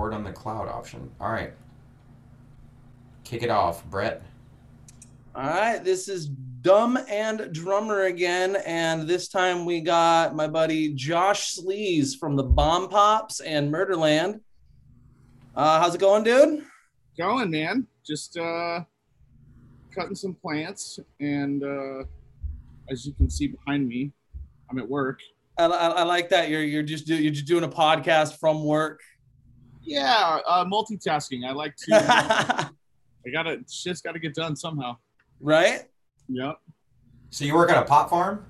[0.00, 1.10] record on the cloud option.
[1.20, 1.52] All right.
[3.24, 4.22] Kick it off, Brett.
[5.34, 10.92] All right, this is Dumb and Drummer again, and this time we got my buddy
[10.94, 14.40] Josh Sleaze from the Bomb Pops and Murderland.
[15.54, 16.64] Uh, how's it going, dude?
[17.16, 17.86] Going, man.
[18.04, 18.80] Just uh,
[19.94, 22.04] cutting some plants, and uh,
[22.90, 24.10] as you can see behind me,
[24.68, 25.20] I'm at work.
[25.58, 28.64] I, I, I like that you're you're just do, you're just doing a podcast from
[28.64, 29.00] work.
[29.90, 31.44] Yeah, uh, multitasking.
[31.44, 31.90] I like to.
[33.26, 34.96] I gotta shit's got to get done somehow.
[35.40, 35.82] right?
[36.28, 36.60] Yep,
[37.30, 38.46] So you work at a pot farm?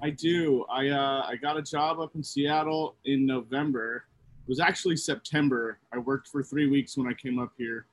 [0.00, 0.64] I do.
[0.70, 4.04] I uh, I got a job up in Seattle in November.
[4.46, 5.78] It was actually September.
[5.92, 7.86] I worked for three weeks when I came up here,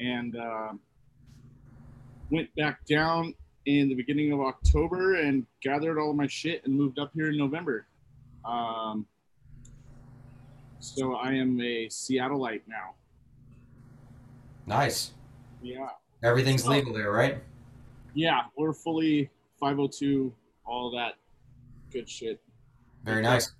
[0.00, 0.72] and uh,
[2.32, 3.34] went back down
[3.66, 7.28] in the beginning of October and gathered all of my shit and moved up here
[7.28, 7.86] in November.
[8.44, 9.06] Um,
[10.80, 12.94] so I am a Seattleite now.
[14.66, 15.12] Nice.
[15.62, 15.88] Yeah.
[16.22, 17.42] Everything's legal there, right?
[18.14, 20.32] Yeah, we're fully 502,
[20.66, 21.14] all that
[21.92, 22.40] good shit.
[23.04, 23.52] Very nice.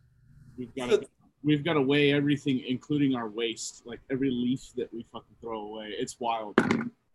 [0.58, 1.06] We've got to,
[1.42, 5.60] we've got to weigh everything, including our waste, like every leaf that we fucking throw
[5.60, 5.94] away.
[5.98, 6.58] It's wild.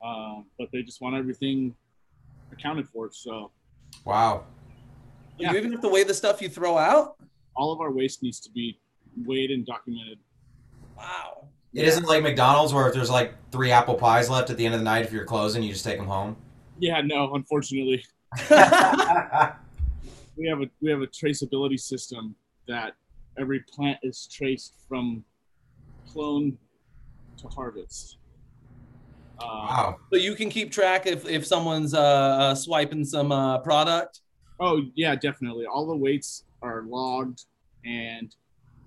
[0.03, 1.75] Um, but they just want everything
[2.51, 3.09] accounted for.
[3.11, 3.51] So
[4.03, 4.45] Wow.
[5.37, 5.51] Yeah.
[5.51, 7.17] You even have to weigh the stuff you throw out.
[7.55, 8.79] all of our waste needs to be
[9.23, 10.19] weighed and documented.
[10.97, 11.47] Wow.
[11.73, 14.73] It isn't like McDonald's where if there's like three apple pies left at the end
[14.73, 16.37] of the night if you're closing, you just take them home.
[16.79, 18.03] Yeah, no, unfortunately,
[18.49, 22.35] we have a we have a traceability system
[22.67, 22.93] that
[23.37, 25.23] every plant is traced from
[26.07, 26.57] clone
[27.37, 28.17] to harvest.
[29.39, 29.97] Uh, wow.
[30.11, 34.21] So you can keep track if if someone's uh, uh swiping some uh product.
[34.59, 35.65] Oh yeah, definitely.
[35.65, 37.43] All the weights are logged,
[37.83, 38.33] and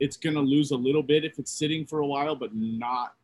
[0.00, 3.14] it's gonna lose a little bit if it's sitting for a while, but not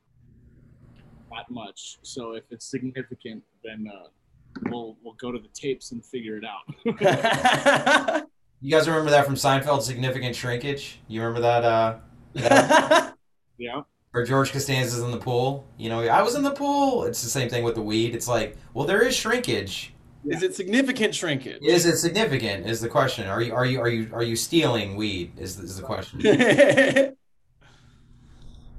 [1.31, 1.99] that much.
[2.03, 4.09] So if it's significant, then uh,
[4.71, 8.29] we'll we'll go to the tapes and figure it out.
[8.65, 10.99] You guys remember that from Seinfeld, Significant Shrinkage?
[11.07, 11.65] You remember that?
[11.65, 11.97] Uh,
[12.33, 13.15] that
[13.59, 13.83] yeah.
[14.15, 15.67] Or George Costanza's in the pool?
[15.77, 17.05] You know, I was in the pool.
[17.05, 18.15] It's the same thing with the weed.
[18.15, 19.93] It's like, well, there is shrinkage.
[20.27, 21.63] Is it significant shrinkage?
[21.63, 22.67] Is it significant?
[22.67, 23.29] Is the question.
[23.29, 25.33] Are you are you are you are you stealing weed?
[25.39, 26.21] Is is the question.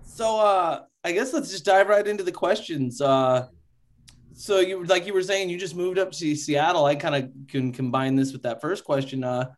[0.06, 3.02] so uh I guess let's just dive right into the questions.
[3.02, 3.48] Uh
[4.34, 6.86] so you like you were saying you just moved up to Seattle.
[6.86, 9.24] I kind of can combine this with that first question.
[9.24, 9.52] Uh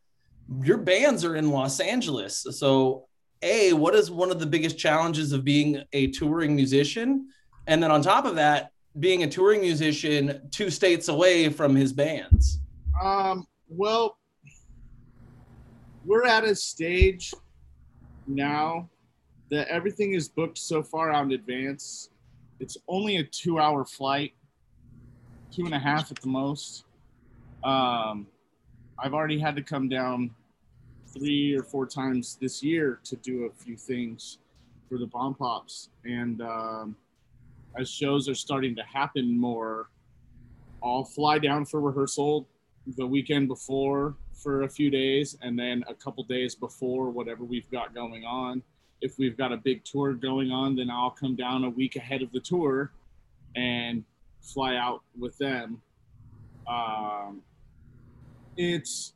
[0.64, 2.46] your bands are in Los Angeles.
[2.52, 3.08] So
[3.42, 7.30] A, what is one of the biggest challenges of being a touring musician?
[7.66, 11.94] And then on top of that, being a touring musician two states away from his
[11.94, 12.60] bands.
[13.02, 14.18] Um, well,
[16.06, 17.34] we're at a stage
[18.28, 18.90] now
[19.50, 22.10] that everything is booked so far out in advance.
[22.60, 24.34] It's only a two hour flight,
[25.52, 26.86] two and a half at the most.
[27.64, 28.28] Um,
[29.00, 30.32] I've already had to come down
[31.08, 34.40] three or four times this year to do a few things
[34.90, 35.90] for the bomb pops.
[36.04, 36.96] And um,
[37.78, 39.90] as shows are starting to happen more,
[40.84, 42.48] I'll fly down for rehearsal
[42.96, 47.70] the weekend before for a few days and then a couple days before whatever we've
[47.72, 48.62] got going on.
[49.02, 52.22] If we've got a big tour going on then i'll come down a week ahead
[52.22, 52.92] of the tour
[53.56, 54.04] and
[54.42, 55.82] fly out with them.
[56.68, 57.42] Um,
[58.56, 59.14] it's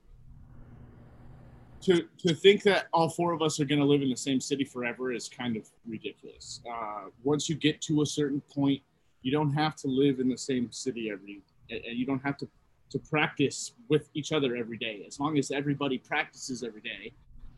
[1.83, 4.39] to to think that all four of us are going to live in the same
[4.39, 8.81] city forever is kind of ridiculous uh, once you get to a certain point
[9.21, 12.47] you don't have to live in the same city every and you don't have to
[12.91, 15.03] to practice with each other every day.
[15.07, 17.13] As long as everybody practices every day,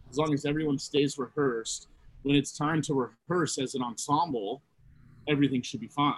[0.10, 1.88] as long as everyone stays rehearsed,
[2.22, 4.62] when it's time to rehearse as an ensemble,
[5.28, 6.14] everything should be fine.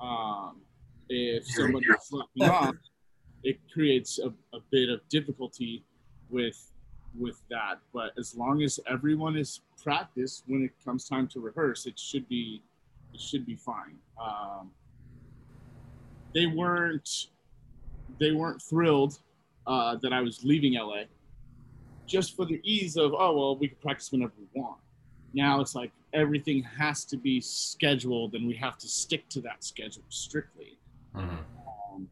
[0.00, 0.60] Um,
[1.08, 2.74] if somebody is slacking off,
[3.42, 5.84] it creates a, a bit of difficulty
[6.28, 6.72] with
[7.18, 7.78] with that.
[7.92, 12.28] But as long as everyone is practiced when it comes time to rehearse, it should
[12.28, 12.62] be
[13.12, 13.96] it should be fine.
[14.20, 14.70] Um,
[16.34, 17.28] they weren't
[18.18, 19.18] they weren't thrilled
[19.66, 21.04] uh, that I was leaving LA
[22.06, 24.78] just for the ease of, oh, well, we can practice whenever we want.
[25.34, 29.64] Now it's like everything has to be scheduled and we have to stick to that
[29.64, 30.78] schedule strictly.
[31.14, 31.38] Mhm.
[31.92, 32.08] Um,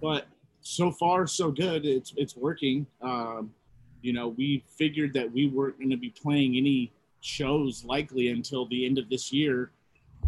[0.00, 0.26] but
[0.60, 1.86] so far, so good.
[1.86, 2.86] It's, it's working.
[3.00, 3.52] Um,
[4.02, 8.66] you know, we figured that we weren't going to be playing any shows likely until
[8.66, 9.72] the end of this year,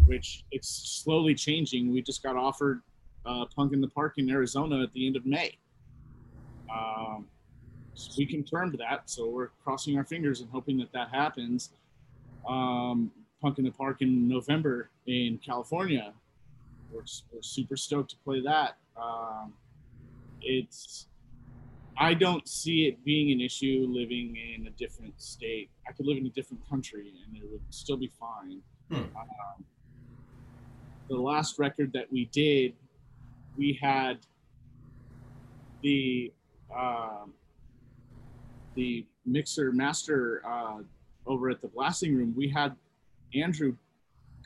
[0.05, 1.91] which it's slowly changing.
[1.91, 2.81] We just got offered
[3.25, 5.57] uh, Punk in the Park in Arizona at the end of May.
[6.73, 7.27] Um,
[7.93, 11.71] so we confirmed that, so we're crossing our fingers and hoping that that happens.
[12.47, 13.11] Um,
[13.41, 16.13] Punk in the Park in November in California.
[16.91, 18.77] We're, we're super stoked to play that.
[18.97, 19.53] Um,
[20.41, 21.07] it's
[21.97, 25.69] I don't see it being an issue living in a different state.
[25.87, 28.61] I could live in a different country and it would still be fine.
[28.89, 28.95] Hmm.
[28.95, 29.65] Um,
[31.09, 32.73] the last record that we did,
[33.57, 34.19] we had
[35.83, 36.33] the
[36.75, 37.33] um,
[38.75, 40.79] the mixer master uh,
[41.27, 42.33] over at the blasting room.
[42.35, 42.75] We had
[43.35, 43.75] Andrew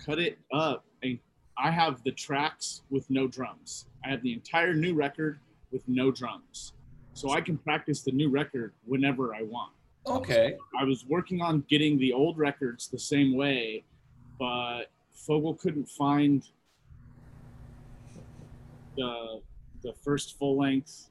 [0.04, 1.20] cut it up, and
[1.58, 3.86] I have the tracks with no drums.
[4.04, 5.40] I have the entire new record
[5.72, 6.74] with no drums
[7.18, 9.72] so I can practice the new record whenever I want.
[10.06, 10.56] Okay.
[10.80, 13.84] I was working on getting the old records the same way,
[14.38, 16.44] but Fogel couldn't find
[18.96, 19.42] the
[19.82, 21.10] the first full length,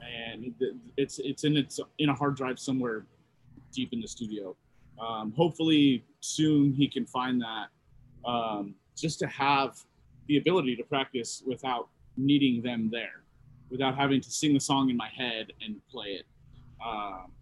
[0.00, 0.54] and
[0.96, 3.04] it's it's in it's in a hard drive somewhere
[3.72, 4.54] deep in the studio.
[5.00, 7.66] Um, hopefully soon he can find that,
[8.24, 9.76] um, just to have
[10.28, 13.25] the ability to practice without needing them there
[13.70, 16.26] without having to sing the song in my head and play it.
[16.84, 17.32] Um,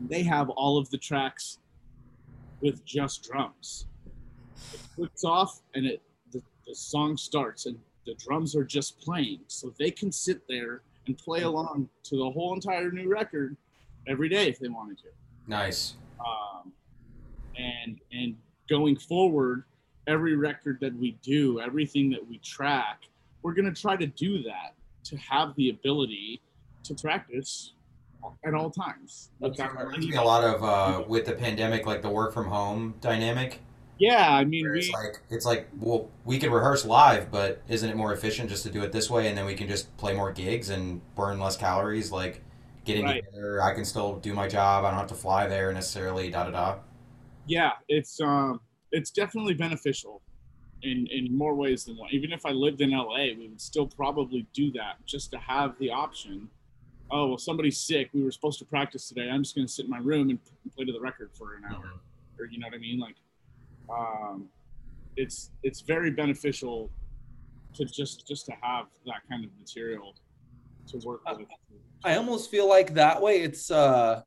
[0.00, 1.58] they have all of the tracks
[2.60, 3.86] with just drums.
[4.72, 6.02] It clicks off and it
[6.32, 10.82] the, the song starts and the drums are just playing, so they can sit there
[11.06, 13.56] and play along to the whole entire new record
[14.06, 15.08] every day if they wanted to.
[15.46, 15.94] Nice.
[16.20, 16.72] Um,
[17.58, 18.36] and and
[18.68, 19.64] going forward,
[20.06, 23.02] every record that we do, everything that we track,
[23.42, 24.74] we're gonna try to do that
[25.08, 26.40] to have the ability
[26.84, 27.72] to practice
[28.46, 29.30] at all times.
[29.40, 33.60] Reminds me a lot of uh, with the pandemic, like the work from home dynamic.
[33.98, 37.96] Yeah, I mean, It's like it's like well, we can rehearse live, but isn't it
[37.96, 40.32] more efficient just to do it this way, and then we can just play more
[40.32, 42.12] gigs and burn less calories?
[42.12, 42.42] Like
[42.84, 43.22] getting Right.
[43.24, 44.84] together, I can still do my job.
[44.84, 46.30] I don't have to fly there necessarily.
[46.30, 46.78] Da da da.
[47.46, 48.60] yeah, it's um,
[48.92, 50.22] it's definitely beneficial
[50.82, 52.10] in in more ways than one.
[52.12, 55.78] Even if I lived in LA, we would still probably do that just to have
[55.78, 56.48] the option.
[57.10, 58.10] Oh well, somebody's sick.
[58.12, 59.28] We were supposed to practice today.
[59.30, 60.38] I'm just going to sit in my room and
[60.74, 61.94] play to the record for an hour,
[62.38, 62.98] or you know what I mean?
[62.98, 63.16] Like,
[63.88, 64.48] um,
[65.16, 66.90] it's it's very beneficial
[67.74, 70.14] to just just to have that kind of material
[70.88, 71.46] to work with.
[72.04, 74.22] I almost feel like that way it's uh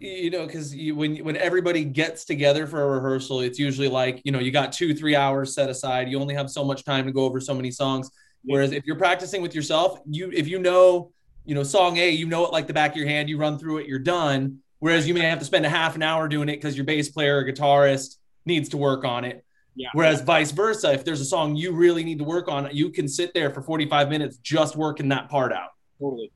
[0.00, 4.30] you know because when when everybody gets together for a rehearsal it's usually like you
[4.30, 6.08] know you got two three hours set aside.
[6.08, 8.10] You only have so much time to go over so many songs.
[8.44, 11.10] Whereas if you're practicing with yourself you if you know
[11.44, 13.58] you know song a you know it like the back of your hand you run
[13.58, 14.58] through it you're done.
[14.80, 17.08] Whereas you may have to spend a half an hour doing it because your bass
[17.08, 18.16] player or guitarist
[18.46, 19.44] needs to work on it.
[19.74, 19.90] Yeah.
[19.92, 23.06] whereas vice versa if there's a song you really need to work on you can
[23.06, 25.70] sit there for 45 minutes just working that part out.
[26.00, 26.32] Totally.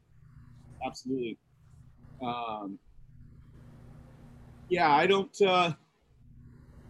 [0.84, 1.38] Absolutely.
[2.24, 2.78] Um
[4.76, 5.70] yeah i don't uh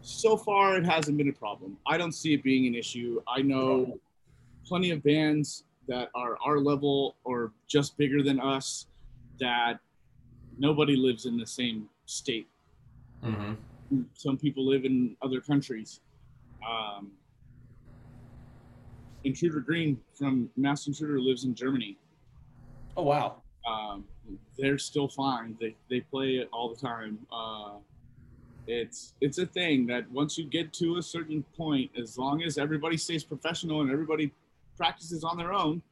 [0.02, 3.40] so far it hasn't been a problem i don't see it being an issue i
[3.42, 3.98] know
[4.70, 7.38] plenty of bands that are our level or
[7.74, 8.86] just bigger than us
[9.40, 9.74] that
[10.58, 12.46] nobody lives in the same state
[13.24, 14.02] Mm-hmm.
[14.14, 16.00] some people live in other countries.
[16.68, 17.12] Um,
[19.22, 21.96] Intruder Green from Masked Intruder lives in Germany.
[22.96, 24.04] oh wow Um,
[24.58, 25.56] they're still fine.
[25.60, 27.18] They they play it all the time.
[27.32, 27.74] Uh,
[28.66, 32.58] it's it's a thing that once you get to a certain point, as long as
[32.58, 34.32] everybody stays professional and everybody
[34.76, 35.82] practices on their own,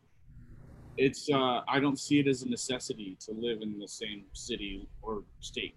[0.97, 4.89] it's uh, I don't see it as a necessity to live in the same city
[5.03, 5.75] or state.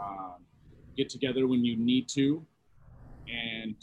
[0.00, 0.36] Um,
[0.96, 2.44] get together when you need to,
[3.28, 3.74] and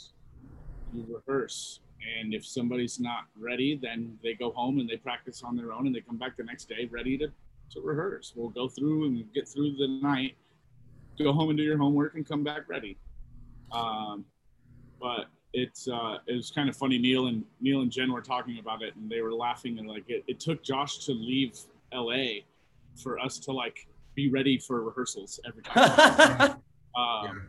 [0.94, 1.80] you rehearse.
[2.20, 5.88] And if somebody's not ready, then they go home and they practice on their own,
[5.88, 7.32] and they come back the next day ready to
[7.72, 8.34] to rehearse.
[8.36, 10.36] We'll go through and get through the night,
[11.20, 12.98] go home and do your homework, and come back ready.
[13.72, 14.26] Um,
[15.00, 16.98] but it's uh, it was kind of funny.
[16.98, 20.04] Neil and Neil and Jen were talking about it, and they were laughing and like
[20.10, 21.58] it, it took Josh to leave
[21.92, 22.46] L.A.
[23.02, 26.58] for us to like be ready for rehearsals every time.
[26.98, 27.48] um,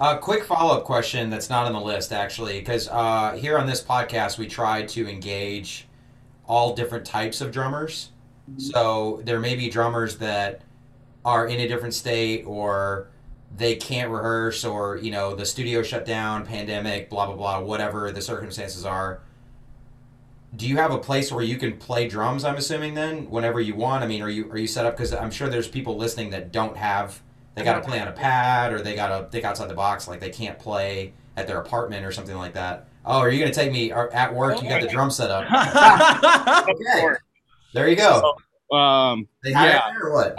[0.00, 3.66] A quick follow up question that's not on the list, actually, because uh, here on
[3.66, 5.86] this podcast, we try to engage
[6.46, 8.10] all different types of drummers.
[8.58, 10.62] So there may be drummers that
[11.24, 13.08] are in a different state or
[13.56, 18.10] they can't rehearse or, you know, the studio shut down, pandemic, blah, blah, blah, whatever
[18.10, 19.20] the circumstances are.
[20.56, 23.74] Do you have a place where you can play drums, I'm assuming, then, whenever you
[23.74, 24.04] want?
[24.04, 24.96] I mean, are you, are you set up?
[24.96, 27.20] Because I'm sure there's people listening that don't have
[27.54, 30.08] they got to play on a pad or they got to think outside the box
[30.08, 33.50] like they can't play at their apartment or something like that oh are you going
[33.50, 35.44] to take me or at work you got the drum set up
[36.68, 37.14] okay
[37.74, 38.34] there you go
[38.70, 39.92] So, um, they have yeah.
[40.02, 40.34] or what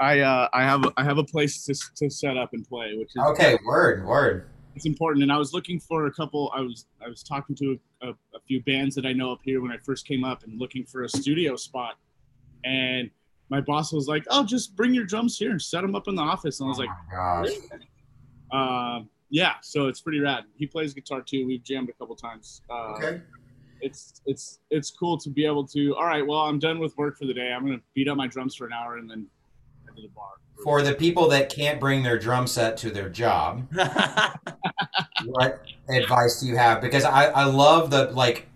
[0.00, 3.10] I uh, I have I have a place to, to set up and play, which
[3.14, 4.48] is Okay, word, word.
[4.74, 5.22] it's important.
[5.22, 6.50] And I was looking for a couple.
[6.56, 9.60] I was I was talking to a, a few bands that I know up here
[9.62, 11.94] when I first came up and looking for a studio spot.
[12.64, 13.10] And
[13.48, 16.16] my boss was like, "Oh, just bring your drums here and set them up in
[16.16, 17.52] the office." And I was like, oh my gosh.
[18.52, 19.00] uh,
[19.30, 20.44] "Yeah." So it's pretty rad.
[20.56, 21.46] He plays guitar too.
[21.46, 22.62] We've jammed a couple times.
[22.68, 23.20] Uh, Okay.
[23.82, 25.94] It's it's it's cool to be able to.
[25.96, 27.52] All right, well, I'm done with work for the day.
[27.52, 29.26] I'm gonna beat up my drums for an hour and then
[29.84, 30.30] head to the bar.
[30.62, 33.66] For the people that can't bring their drum set to their job,
[35.24, 36.80] what advice do you have?
[36.80, 38.46] Because I, I love the like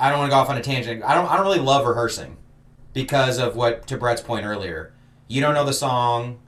[0.00, 1.04] I don't want to go off on a tangent.
[1.04, 2.36] I don't I don't really love rehearsing
[2.92, 4.92] because of what to Brett's point earlier.
[5.28, 6.40] You don't know the song,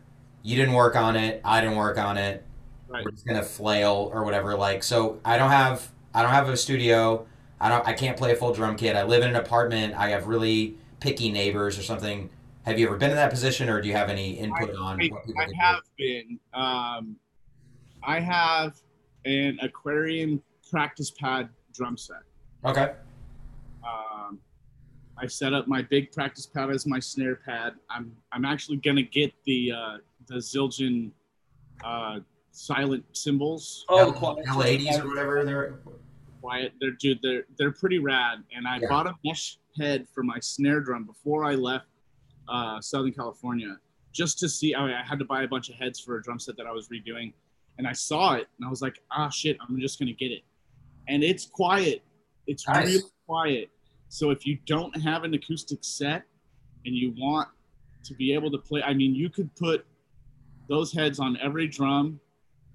[0.42, 2.44] you didn't work on it, I didn't work on it.
[2.88, 3.04] Right.
[3.04, 4.56] We're just gonna flail or whatever.
[4.56, 7.26] Like so I don't have I don't have a studio.
[7.64, 8.94] I don't I can't play a full drum kit.
[8.94, 9.94] I live in an apartment.
[9.94, 12.28] I have really picky neighbors or something.
[12.66, 15.06] Have you ever been in that position or do you have any input on I,
[15.06, 16.38] what people I can have been.
[16.52, 17.16] Um,
[18.02, 18.76] I have
[19.24, 22.18] an aquarium practice pad drum set.
[22.66, 22.92] Okay.
[23.82, 24.38] Um,
[25.16, 27.76] I set up my big practice pad as my snare pad.
[27.88, 31.12] I'm I'm actually gonna get the uh, the Zildjian
[31.82, 33.86] uh, silent cymbals.
[33.88, 34.46] oh, the L- quiet.
[34.48, 35.78] L80s or whatever they're
[36.44, 38.44] Quiet, they're dude, they're they're pretty rad.
[38.54, 38.88] And I Yeah.
[38.90, 41.86] bought a mesh head for my snare drum before I left
[42.48, 43.78] uh, Southern California,
[44.12, 44.74] just to see.
[44.74, 46.70] I, I had to buy a bunch of heads for a drum set that I
[46.72, 47.32] was redoing,
[47.78, 50.42] and I saw it, and I was like, ah, shit, I'm just gonna get it.
[51.08, 52.02] And it's quiet.
[52.46, 52.86] It's Nice.
[52.88, 53.70] really quiet.
[54.10, 56.24] So if you don't have an acoustic set
[56.84, 57.48] and you want
[58.04, 59.86] to be able to play, I mean, you could put
[60.68, 62.20] those heads on every drum.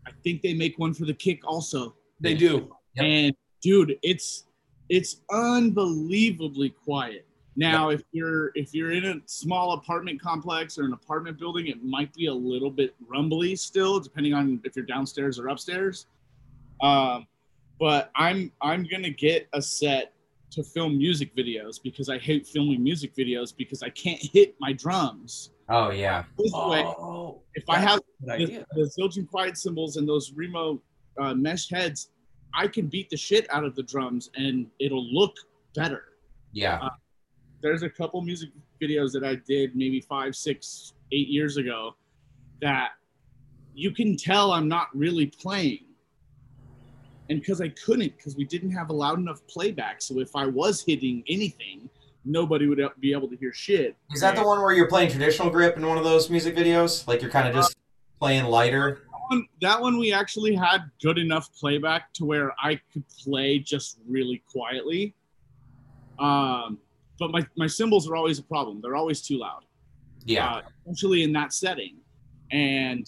[0.07, 1.95] I think they make one for the kick also.
[2.19, 2.73] They do.
[2.95, 3.05] Yep.
[3.05, 4.45] And dude, it's
[4.89, 7.25] it's unbelievably quiet.
[7.55, 11.83] Now, if you're if you're in a small apartment complex or an apartment building, it
[11.83, 16.07] might be a little bit rumbly still, depending on if you're downstairs or upstairs.
[16.81, 17.27] Um,
[17.79, 20.13] but I'm I'm gonna get a set
[20.51, 24.73] to film music videos because I hate filming music videos because I can't hit my
[24.73, 25.51] drums.
[25.69, 26.23] Oh yeah.
[26.37, 28.65] This way, Oh, if I have the, idea.
[28.71, 30.81] the Zildjian quiet cymbals and those Remo
[31.19, 32.09] uh, mesh heads,
[32.53, 35.35] I can beat the shit out of the drums and it'll look
[35.75, 36.03] better.
[36.51, 36.79] Yeah.
[36.81, 36.89] Uh,
[37.61, 38.49] there's a couple music
[38.81, 41.95] videos that I did maybe five, six, eight years ago
[42.61, 42.91] that
[43.73, 45.85] you can tell I'm not really playing.
[47.29, 50.01] And because I couldn't, because we didn't have a loud enough playback.
[50.01, 51.89] So if I was hitting anything,
[52.25, 53.95] nobody would be able to hear shit.
[54.11, 57.07] Is that the one where you're playing traditional grip in one of those music videos?
[57.07, 57.75] Like you're kind of just
[58.19, 59.03] playing lighter?
[59.29, 63.99] One, that one we actually had good enough playback to where I could play just
[64.07, 65.13] really quietly.
[66.17, 66.79] Um,
[67.19, 68.79] but my, my cymbals are always a problem.
[68.81, 69.65] They're always too loud,
[70.25, 70.55] Yeah.
[70.55, 71.97] uh, especially in that setting.
[72.51, 73.07] And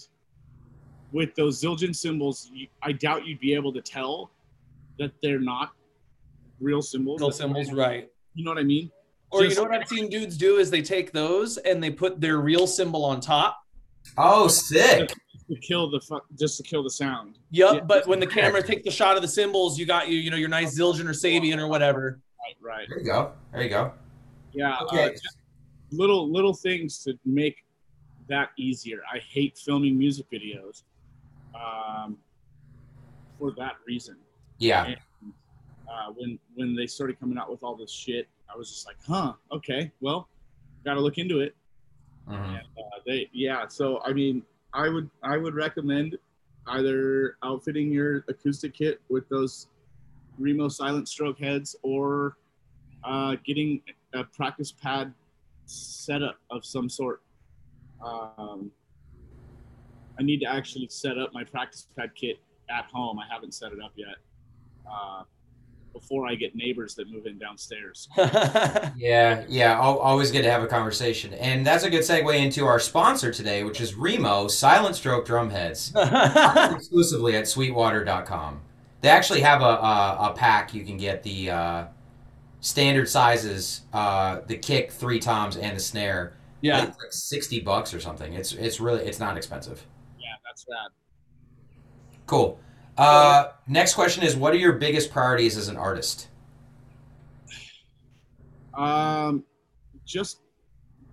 [1.11, 4.31] with those Zildjian cymbals, you, I doubt you'd be able to tell
[4.99, 5.71] that they're not
[6.59, 7.19] real cymbals.
[7.19, 8.09] Real cymbals, right?
[8.35, 8.91] You know what I mean?
[9.31, 12.21] Or you know what I've seen dudes do is they take those and they put
[12.21, 13.60] their real cymbal on top.
[14.17, 15.13] Oh, sick.
[15.49, 17.37] To kill the fu- just to kill the sound.
[17.51, 17.73] Yep.
[17.73, 17.79] Yeah.
[17.81, 20.37] But when the camera takes the shot of the cymbals, you got you, you know,
[20.37, 22.19] your nice Zildjian or Sabian or whatever.
[22.39, 22.87] Right, right.
[22.89, 23.33] There you go.
[23.51, 23.91] There you go.
[24.53, 24.73] Yeah.
[24.75, 25.11] uh, Okay.
[25.11, 25.37] just
[25.91, 27.65] little little things to make
[28.29, 29.01] that easier.
[29.13, 30.83] I hate filming music videos
[31.53, 32.17] um,
[33.37, 34.15] for that reason.
[34.57, 34.85] Yeah.
[34.85, 34.97] And,
[35.89, 38.95] uh, when when they started coming out with all this shit, I was just like,
[39.05, 40.29] huh, okay, well,
[40.85, 41.55] got to look into it.
[42.31, 42.59] Mhm.
[42.59, 43.67] And, uh, they yeah.
[43.67, 46.17] So I mean, I would I would recommend
[46.67, 49.67] either outfitting your acoustic kit with those
[50.37, 52.37] Remo silent stroke heads or
[53.03, 53.81] uh, getting
[54.13, 55.13] a practice pad
[55.65, 57.21] setup of some sort.
[58.03, 58.71] Um,
[60.19, 63.19] I need to actually set up my practice pad kit at home.
[63.19, 64.15] I haven't set it up yet.
[64.89, 65.23] Uh,
[65.93, 68.07] before I get neighbors that move in downstairs.
[68.97, 69.79] Yeah, yeah.
[69.79, 71.33] Always good to have a conversation.
[71.33, 75.49] And that's a good segue into our sponsor today, which is Remo Silent Stroke Drum
[75.49, 75.91] Heads.
[75.95, 78.61] exclusively at sweetwater.com.
[79.01, 81.85] They actually have a, a, a pack you can get the uh,
[82.59, 86.33] standard sizes, uh, the kick, three toms, and the snare.
[86.61, 86.83] Yeah.
[86.83, 88.33] it's like sixty bucks or something.
[88.33, 89.83] It's it's really it's not expensive.
[90.19, 90.91] Yeah, that's rad.
[92.27, 92.59] Cool.
[92.97, 96.27] Uh, next question is, what are your biggest priorities as an artist?
[98.73, 99.43] Um,
[100.05, 100.39] just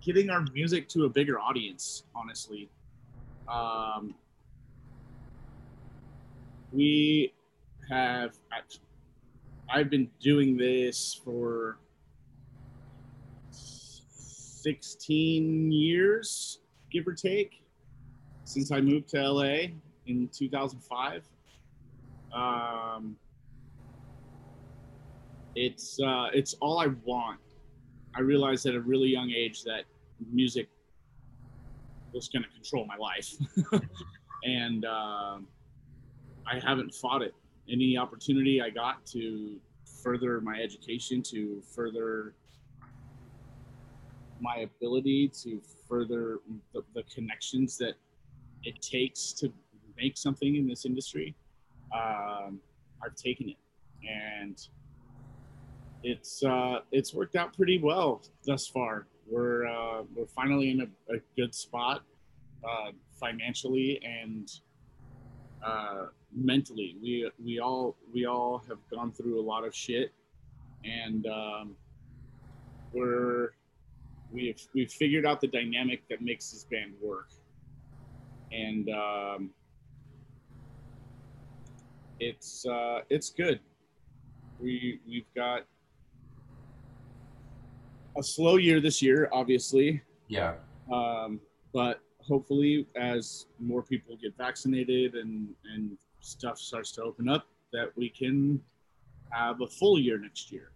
[0.00, 2.68] getting our music to a bigger audience, honestly.
[3.46, 4.14] Um,
[6.72, 7.32] we
[7.88, 8.36] have,
[9.72, 11.78] I've been doing this for
[13.50, 16.60] 16 years.
[16.90, 17.62] give or take,
[18.44, 19.74] since I moved to LA
[20.06, 21.22] in 2005.
[22.32, 23.16] Um,
[25.54, 27.40] it's uh, it's all I want.
[28.14, 29.84] I realized at a really young age that
[30.32, 30.68] music
[32.12, 33.34] was going to control my life,
[34.44, 35.46] and um
[36.50, 37.34] I haven't fought it.
[37.70, 39.56] Any opportunity I got to
[40.02, 42.34] further my education, to further
[44.40, 46.38] my ability to further
[46.72, 47.94] the, the connections that
[48.62, 49.52] it takes to
[49.96, 51.34] make something in this industry,
[51.92, 52.60] um,
[53.02, 53.56] I've taken it,
[54.06, 54.58] and
[56.02, 59.06] it's uh, it's worked out pretty well thus far.
[59.28, 62.02] We're uh, we're finally in a, a good spot
[62.64, 64.50] uh, financially and
[65.64, 66.96] uh, mentally.
[67.02, 70.12] We we all we all have gone through a lot of shit,
[70.84, 71.76] and um,
[72.92, 73.52] we're
[74.32, 77.30] we've we've figured out the dynamic that makes this band work,
[78.52, 79.50] and um,
[82.20, 83.60] it's uh, it's good.
[84.60, 85.62] We we've got
[88.16, 90.54] a slow year this year, obviously, Yeah.
[90.92, 91.40] um,
[91.72, 97.96] but hopefully, as more people get vaccinated and and stuff starts to open up, that
[97.96, 98.60] we can
[99.30, 100.72] have a full year next year.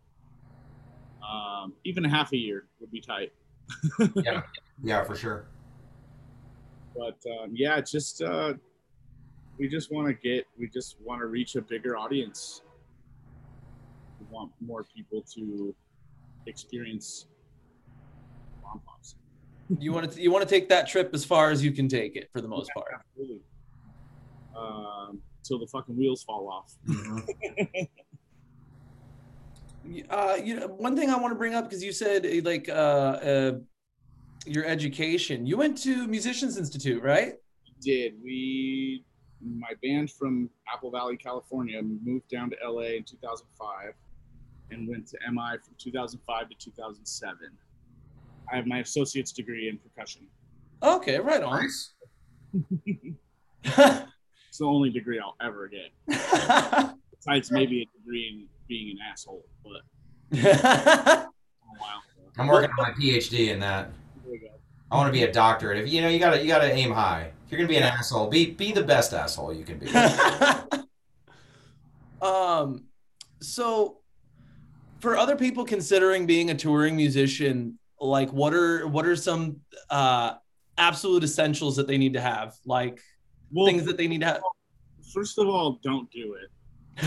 [1.28, 3.32] Um, even a half a year would be tight.
[4.16, 4.42] Yeah,
[4.82, 5.46] Yeah, for sure.
[6.96, 8.54] But um, yeah, just uh,
[9.58, 12.62] we just want to get, we just want to reach a bigger audience.
[14.20, 15.74] We want more people to
[16.46, 17.26] experience
[18.62, 19.16] Bomb Pops.
[19.78, 22.16] You want to you want to take that trip as far as you can take
[22.16, 22.88] it for the most part.
[22.94, 23.40] Absolutely.
[24.56, 26.74] Um, till the fucking wheels fall off.
[29.84, 30.08] Mhm.
[30.10, 32.68] Uh, you know, one thing I want to bring up because you said uh, like
[32.68, 33.52] uh, uh,
[34.46, 35.44] your education.
[35.44, 37.34] You went to Musicians Institute, right?
[37.82, 38.14] did.
[38.22, 39.04] We,
[39.44, 43.94] my band from Apple Valley, California, moved down to LA in 2005
[44.70, 47.38] and went to MI from 2005 to 2007.
[48.50, 50.26] I have my associate's degree in percussion.
[50.82, 51.68] Okay, right on.
[54.52, 55.92] It's the only degree I'll ever get,
[57.16, 59.46] besides maybe a degree in being an asshole.
[59.64, 59.80] But
[60.44, 61.26] oh,
[61.80, 62.00] wow.
[62.36, 63.90] I'm working on my PhD in that.
[64.22, 64.48] There we go.
[64.90, 65.78] I want to be a doctorate.
[65.78, 67.32] If you know, you gotta you gotta aim high.
[67.52, 69.86] If you're gonna be an asshole, be be the best asshole you can be.
[72.26, 72.84] um,
[73.40, 73.98] so
[75.00, 79.60] for other people considering being a touring musician, like what are what are some
[79.90, 80.36] uh
[80.78, 82.56] absolute essentials that they need to have?
[82.64, 83.02] Like
[83.52, 84.40] Well, things that they need to have.
[85.12, 86.48] first of all, don't do it.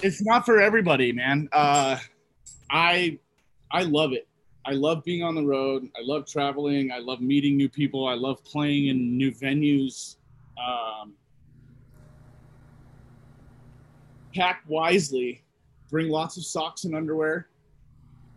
[0.00, 1.46] it's not for everybody, man.
[1.52, 1.98] Uh,
[2.70, 3.18] I
[3.70, 4.26] I love it.
[4.66, 5.88] I love being on the road.
[5.96, 6.92] I love traveling.
[6.92, 8.06] I love meeting new people.
[8.06, 10.16] I love playing in new venues.
[10.58, 11.14] Um,
[14.34, 15.42] pack wisely.
[15.90, 17.48] Bring lots of socks and underwear.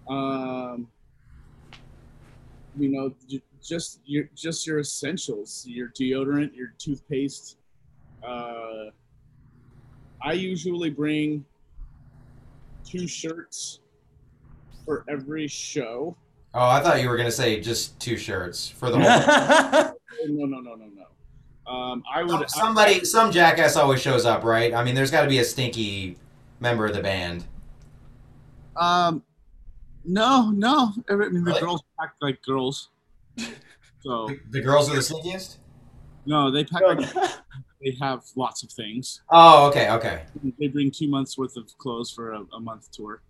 [0.09, 0.87] Um,
[2.77, 3.13] you know,
[3.61, 5.65] just your just your essentials.
[5.67, 7.57] Your deodorant, your toothpaste.
[8.25, 8.85] Uh,
[10.21, 11.45] I usually bring
[12.85, 13.79] two shirts
[14.85, 16.15] for every show.
[16.53, 19.93] Oh, I thought you were gonna say just two shirts for the whole.
[20.15, 20.85] Oh, No, no, no, no,
[21.65, 21.71] no.
[21.71, 24.73] Um, I would Somebody, some jackass always shows up, right?
[24.73, 26.17] I mean, there's got to be a stinky
[26.59, 27.43] member of the band.
[28.75, 29.23] Um,
[30.05, 30.93] no, no.
[31.09, 31.59] I mean, the Really?
[31.61, 32.89] girls pack like girls.
[34.01, 35.57] So The, the girls are the stinkiest.
[36.25, 37.13] no, they pack like
[37.81, 39.21] they have lots of things.
[39.29, 40.23] Oh, okay, okay.
[40.59, 43.21] They bring two months worth of clothes for a, a month tour.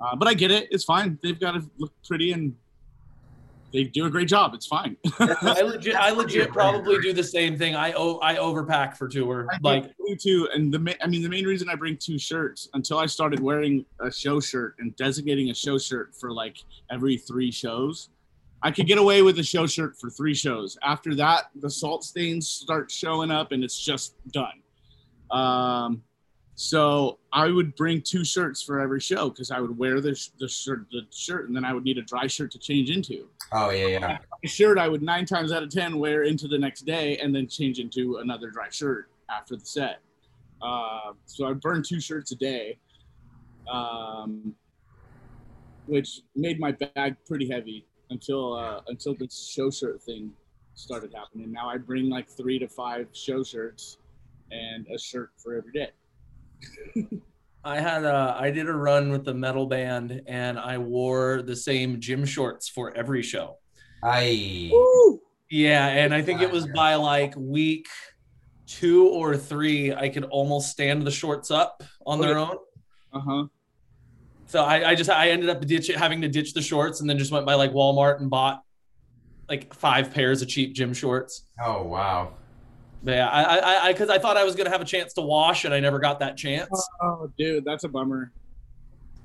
[0.00, 0.68] Uh, but I get it.
[0.70, 1.18] It's fine.
[1.22, 2.54] They've got to look pretty and
[3.72, 4.54] they do a great job.
[4.54, 4.96] It's fine.
[5.18, 7.74] I legit, I legit probably do the same thing.
[7.74, 9.48] I o- I overpack for tour.
[9.52, 10.48] I Like, do too.
[10.54, 13.40] And the ma- I mean, the main reason I bring two shirts until I started
[13.40, 16.58] wearing a show shirt and designating a show shirt for like
[16.90, 18.10] every three shows.
[18.62, 20.78] I could get away with a show shirt for three shows.
[20.82, 24.62] After that, the salt stains start showing up, and it's just done.
[25.30, 26.02] Um,
[26.56, 30.30] so I would bring two shirts for every show because I would wear the, sh-
[30.38, 33.28] the shirt, the shirt, and then I would need a dry shirt to change into.
[33.52, 34.18] Oh yeah, yeah.
[34.44, 37.34] A shirt I would nine times out of ten wear into the next day, and
[37.34, 40.00] then change into another dry shirt after the set.
[40.62, 42.78] Uh, so I burn two shirts a day,
[43.70, 44.54] um,
[45.86, 50.30] which made my bag pretty heavy until uh, until this show shirt thing
[50.74, 51.50] started happening.
[51.50, 53.98] Now I bring like three to five show shirts
[54.50, 55.90] and a shirt for every day.
[57.64, 61.56] I had a I did a run with the metal band and I wore the
[61.56, 63.58] same gym shorts for every show.
[64.02, 64.70] I
[65.50, 67.86] Yeah, and I think it was by like week
[68.66, 72.56] two or three, I could almost stand the shorts up on their own.
[73.12, 73.44] Uh huh.
[74.46, 77.18] So I, I just I ended up ditch having to ditch the shorts and then
[77.18, 78.62] just went by like Walmart and bought
[79.48, 81.46] like five pairs of cheap gym shorts.
[81.62, 82.34] oh wow.
[83.04, 85.20] But yeah, I I I because I thought I was gonna have a chance to
[85.20, 86.70] wash and I never got that chance.
[87.02, 88.32] Oh, dude, that's a bummer.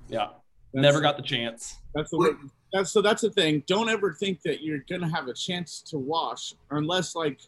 [0.09, 0.27] Yeah,
[0.73, 1.77] That's, never got the chance.
[1.95, 2.29] That's the way.
[2.73, 3.63] that's so that's the thing.
[3.67, 7.39] Don't ever think that you're gonna have a chance to wash unless like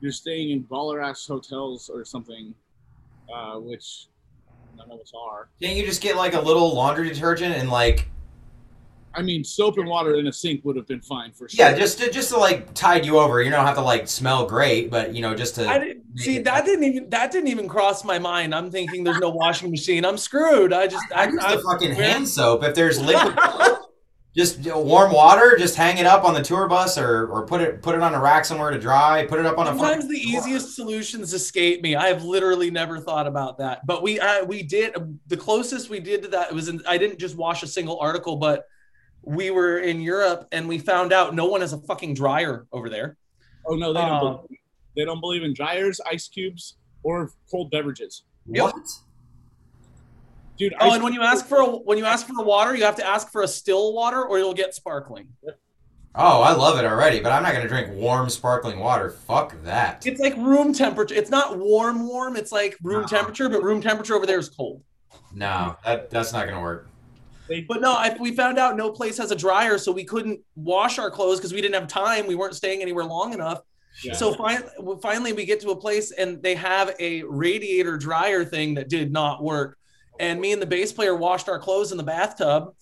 [0.00, 2.54] you're staying in baller ass hotels or something,
[3.34, 4.06] uh, which
[4.76, 5.48] none of us are.
[5.60, 8.08] Can't you just get like a little laundry detergent and like
[9.16, 11.64] I mean, soap and water in a sink would have been fine for sure.
[11.64, 13.42] yeah, just to, just to like tide you over.
[13.42, 16.36] You don't have to like smell great, but you know, just to I didn't see
[16.36, 18.54] it- that didn't even that didn't even cross my mind.
[18.54, 20.04] I'm thinking there's no washing machine.
[20.04, 20.72] I'm screwed.
[20.72, 22.62] I just I, I use I, the fucking hand soap.
[22.62, 23.34] If there's liquid,
[24.36, 27.80] just warm water, just hang it up on the tour bus or, or put it
[27.80, 29.24] put it on a rack somewhere to dry.
[29.26, 29.70] Put it up on a.
[29.70, 30.42] Sometimes the floor.
[30.42, 31.94] easiest solutions escape me.
[31.96, 33.86] I have literally never thought about that.
[33.86, 34.94] But we uh, we did
[35.26, 38.36] the closest we did to that was in, I didn't just wash a single article,
[38.36, 38.66] but
[39.26, 42.88] we were in Europe and we found out no one has a fucking dryer over
[42.88, 43.16] there.
[43.68, 44.10] Oh no, they don't.
[44.12, 44.58] Uh, believe,
[44.96, 48.62] they don't believe in dryers, ice cubes, or cold beverages, Yep.
[48.64, 48.74] What?
[50.56, 50.74] dude.
[50.80, 52.96] Oh, and when you ask for a, when you ask for the water, you have
[52.96, 55.28] to ask for a still water or you'll get sparkling.
[56.14, 59.10] Oh, I love it already, but I'm not gonna drink warm sparkling water.
[59.10, 60.06] Fuck that.
[60.06, 61.14] It's like room temperature.
[61.14, 62.36] It's not warm warm.
[62.36, 63.06] It's like room No.
[63.08, 64.82] temperature, but room temperature over there is cold.
[65.34, 66.88] No, that that's not gonna work.
[67.68, 70.98] But no, I, we found out no place has a dryer, so we couldn't wash
[70.98, 72.26] our clothes because we didn't have time.
[72.26, 73.60] We weren't staying anywhere long enough.
[74.02, 74.14] yeah.
[74.14, 78.74] So fin- finally, we get to a place and they have a radiator dryer thing
[78.74, 79.78] that did not work.
[80.18, 82.74] And me and the bass player washed our clothes in the bathtub.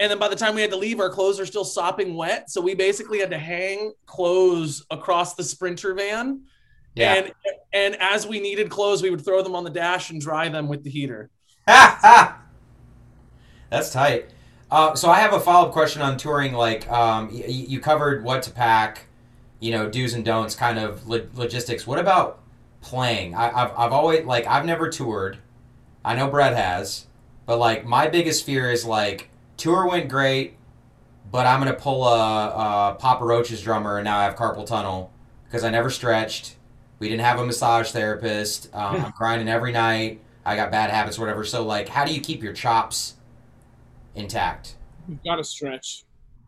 [0.00, 2.50] And then by the time we had to leave, our clothes are still sopping wet.
[2.50, 6.42] So we basically had to hang clothes across the Sprinter van.
[6.96, 7.14] Yeah.
[7.14, 7.32] And
[7.72, 10.68] and as we needed clothes, we would throw them on the dash and dry them
[10.68, 11.30] with the heater.
[13.70, 14.26] That's tight.
[14.70, 16.52] Uh, so I have a follow up question on touring.
[16.52, 19.06] Like, um, y- you covered what to pack,
[19.60, 21.86] you know, do's and don'ts, kind of lo- logistics.
[21.86, 22.40] What about
[22.80, 23.34] playing?
[23.34, 25.38] I, I've I've always like I've never toured.
[26.04, 27.06] I know Brett has,
[27.46, 30.56] but like my biggest fear is like tour went great,
[31.30, 35.12] but I'm gonna pull a, a Papa Roach's drummer and now I have carpal tunnel
[35.44, 36.56] because I never stretched.
[36.98, 38.74] We didn't have a massage therapist.
[38.74, 40.20] Um, I'm grinding every night.
[40.44, 41.44] I got bad habits, whatever.
[41.44, 43.13] So like, how do you keep your chops
[44.14, 44.76] intact?
[45.08, 46.04] You've got to stretch.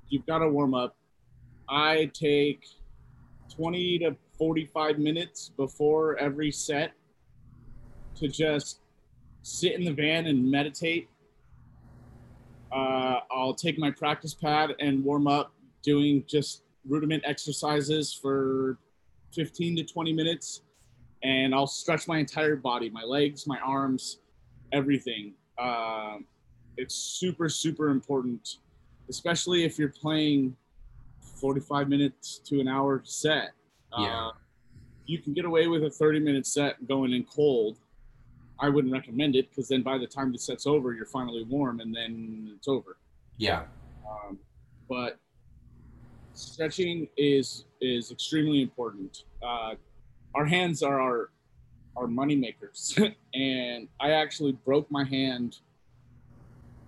[0.09, 0.97] You've got to warm up.
[1.69, 2.65] I take
[3.55, 6.93] 20 to 45 minutes before every set
[8.17, 8.81] to just
[9.43, 11.09] sit in the van and meditate.
[12.73, 15.53] Uh, I'll take my practice pad and warm up
[15.83, 18.79] doing just rudiment exercises for
[19.35, 20.63] 15 to 20 minutes.
[21.23, 24.19] And I'll stretch my entire body, my legs, my arms,
[24.73, 25.35] everything.
[25.59, 26.27] Um,
[26.77, 28.59] it's super super important
[29.09, 30.57] especially if you're playing
[31.41, 33.51] 45 minutes to an hour set.
[33.99, 34.29] Yeah.
[34.29, 34.31] uh,
[35.07, 37.79] you can get away with a 30 minute set going in cold.
[38.59, 41.81] I wouldn't recommend it because then by the time the set's over you're finally warm
[41.81, 42.97] and then it's over.
[43.37, 43.65] Yeah.
[44.09, 44.39] um,
[44.89, 45.19] but
[46.33, 49.25] stretching is is extremely important.
[49.43, 49.75] Uh,
[50.35, 51.31] our hands are our
[51.97, 52.99] our money makers.
[53.35, 55.59] And i actually broke my hand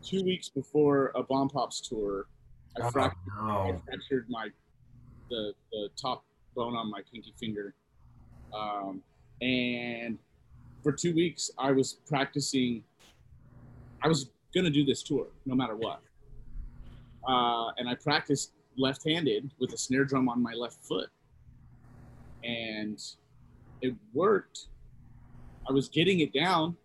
[0.03, 2.27] two weeks before a bomb pops tour
[2.77, 4.49] i Oh, fractured, I fractured my
[5.31, 7.75] the the top bone on my pinky finger.
[8.53, 9.03] Um,
[9.41, 10.19] and
[10.83, 12.83] for two weeks i was practicing
[14.03, 16.01] i was gonna do this tour no matter what.
[17.27, 21.11] Uh, and I practiced left-handed with a snare drum on my left foot,
[22.43, 22.99] and
[23.83, 24.69] it worked.
[25.69, 26.77] I was getting it down,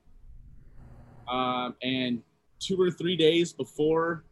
[1.29, 2.21] um, and
[2.63, 4.23] two or three days before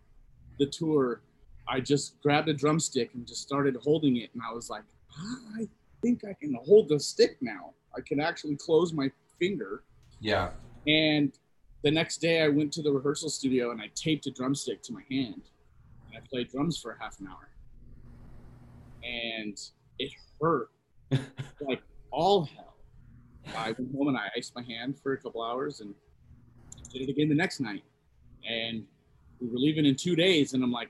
[0.60, 1.22] the tour,
[1.68, 4.84] I just grabbed a drumstick and just started holding it, and I was like,
[5.18, 5.68] "Ah, I
[6.02, 7.74] think I can hold the stick now.
[7.96, 9.84] I can actually close my finger.
[10.20, 10.52] Yeah.
[10.88, 11.32] And
[11.84, 14.94] the next day, I went to the rehearsal studio and I taped a drumstick to
[14.94, 15.42] my hand,
[16.08, 17.50] and I played drums for half an hour.
[19.04, 19.60] And
[19.98, 20.70] it hurt
[21.62, 22.76] like all hell.
[23.58, 25.94] I went home and I iced my hand for a couple hours and
[26.92, 27.84] did it again the next night
[28.50, 28.84] and
[29.40, 30.90] we were leaving in two days and i'm like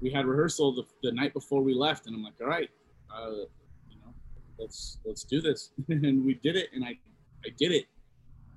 [0.00, 2.70] we had rehearsal the, the night before we left and i'm like all right
[3.14, 3.30] uh,
[3.88, 4.12] you know
[4.58, 5.70] let's let's do this.
[5.88, 6.96] And we did it and i
[7.44, 7.86] i did it.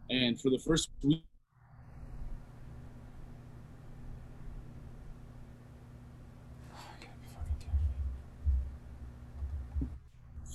[0.09, 1.23] And for the first week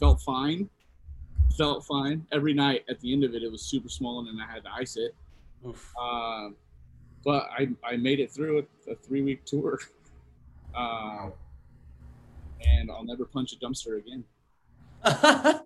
[0.00, 0.68] felt fine
[1.56, 2.26] felt fine.
[2.32, 4.70] Every night at the end of it it was super swollen and i had to
[4.72, 5.14] ice it.
[5.64, 6.48] Uh,
[7.24, 9.78] but I, I made it through a, a three week tour.
[10.74, 11.28] Uh,
[12.66, 14.24] and I'll never punch a dumpster again.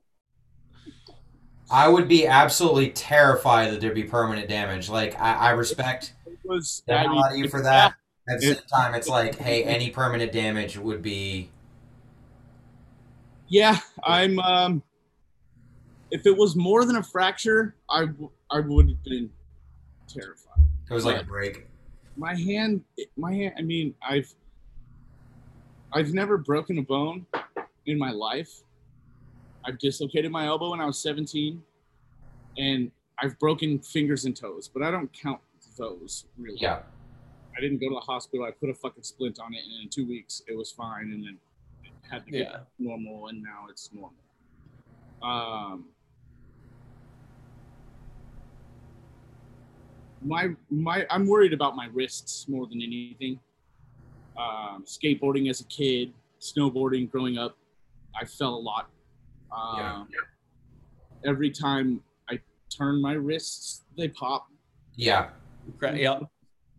[1.70, 4.88] I would be absolutely terrified that there'd be permanent damage.
[4.88, 7.94] Like I, I respect It was the I mean, for that.
[8.28, 11.50] At the It- same time, it's like, hey, any permanent damage would be
[13.46, 14.40] Yeah, I'm.
[14.40, 14.82] Um,
[16.10, 19.30] if it was more than a fracture, I w- I would have been
[20.08, 20.45] terrified.
[20.88, 21.66] It was like a break.
[22.16, 22.82] My hand,
[23.16, 23.54] my hand.
[23.58, 24.32] I mean, I've
[25.92, 27.26] I've never broken a bone
[27.86, 28.62] in my life.
[29.64, 31.60] I've dislocated my elbow when I was 17,
[32.58, 35.40] and I've broken fingers and toes, but I don't count
[35.76, 36.58] those really.
[36.60, 36.80] Yeah.
[37.56, 38.44] I didn't go to the hospital.
[38.44, 41.24] I put a fucking splint on it, and in two weeks it was fine, and
[41.24, 41.38] then
[41.84, 42.58] it had to get yeah.
[42.78, 44.12] normal, and now it's normal.
[45.22, 45.86] Um,
[50.22, 53.38] my my I'm worried about my wrists more than anything.
[54.36, 57.56] Um, skateboarding as a kid, snowboarding growing up,
[58.20, 58.88] I fell a lot.
[59.50, 60.08] Um,
[61.24, 64.48] Every time I turn my wrists, they pop.
[64.94, 65.30] Yeah.
[65.78, 66.24] Cra- Yep.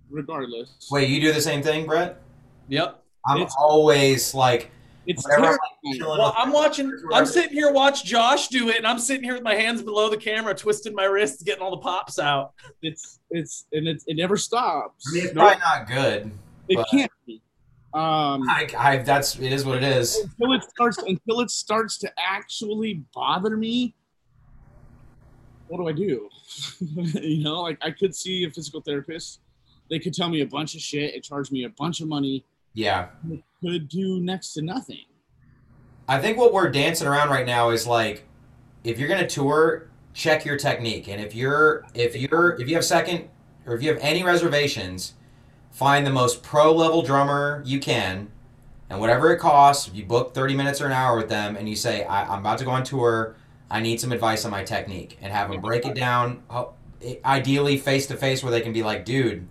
[0.10, 2.22] Regardless, Wait, you do the same thing, Brett?
[2.70, 3.04] Yep.
[3.28, 4.72] I'm It's- always like,
[5.08, 5.60] it's whenever I'm terrifying.
[5.86, 6.92] like, chilling Well, I'm watching.
[7.14, 10.10] I'm sitting here watch Josh do it, and I'm sitting here with my hands below
[10.10, 12.54] the camera, twisting my wrists, getting all the pops out.
[12.82, 15.06] It's it's and it's, it never stops.
[15.10, 16.32] I mean, it's No, probably not good.
[16.70, 17.42] it can't be.
[17.94, 20.18] Um, I, I, that's it is what it is.
[20.18, 23.96] until it starts until it starts to actually bother me
[25.70, 26.30] what do i do
[27.22, 29.40] you know like i could see a physical therapist
[29.90, 32.46] they could tell me a bunch of shit and charge me a bunch of money
[32.78, 33.08] Yeah.
[33.60, 35.06] could do next to nothing
[36.08, 38.24] I think what we're dancing around right now is like,
[38.84, 42.86] if you're gonna tour, check your technique, and if you're if you're if you have
[42.86, 43.30] second
[43.66, 45.16] or if you have any reservations,
[45.72, 48.32] find the most pro level drummer you can,
[48.90, 51.76] and whatever it costs, you book thirty minutes or an hour with them, and you
[51.76, 53.36] say, I, "I'm about to go on tour.
[53.70, 56.74] I need some advice on my technique," and have them break it down, oh,
[57.26, 59.50] ideally face to face, where they can be like, "Dude."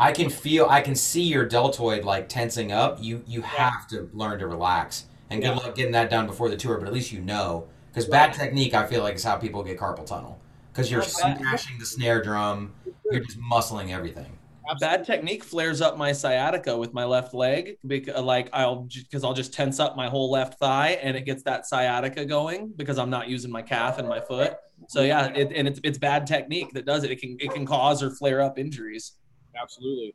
[0.00, 2.98] I can feel, I can see your deltoid like tensing up.
[3.02, 5.04] You you have to learn to relax.
[5.28, 5.56] And good Yeah.
[5.56, 7.66] luck getting that done before the tour, but at least you know.
[7.92, 10.38] Because bad technique, I feel like, is how people get carpal tunnel.
[10.72, 12.72] Because you're Well, bad- smashing the snare drum,
[13.12, 14.38] you're just muscling everything.
[14.78, 19.34] Bad technique flares up my sciatica with my left leg because like I'll because I'll
[19.34, 23.10] just tense up my whole left thigh and it gets that sciatica going because I'm
[23.10, 24.54] not using my calf and my foot.
[24.88, 27.10] So yeah, it, and it's it's bad technique that does it.
[27.10, 29.12] It can it can cause or flare up injuries.
[29.60, 30.14] Absolutely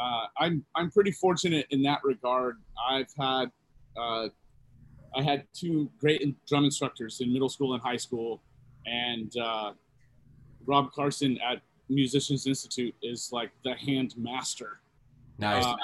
[0.00, 2.56] uh, i'm i'm pretty fortunate in that regard
[2.90, 3.50] i've had
[3.96, 4.28] uh,
[5.16, 8.42] i had two great drum instructors in middle school and high school
[8.86, 9.72] and uh,
[10.66, 14.80] rob carson at musicians institute is like the hand master
[15.38, 15.64] Nice.
[15.64, 15.76] Uh,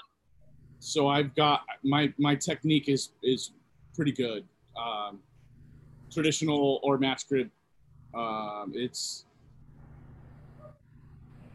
[0.78, 3.52] so I've got my my technique is is
[3.94, 4.44] pretty good.
[4.76, 5.20] Um,
[6.10, 7.50] traditional or match grip.
[8.14, 9.26] Um, it's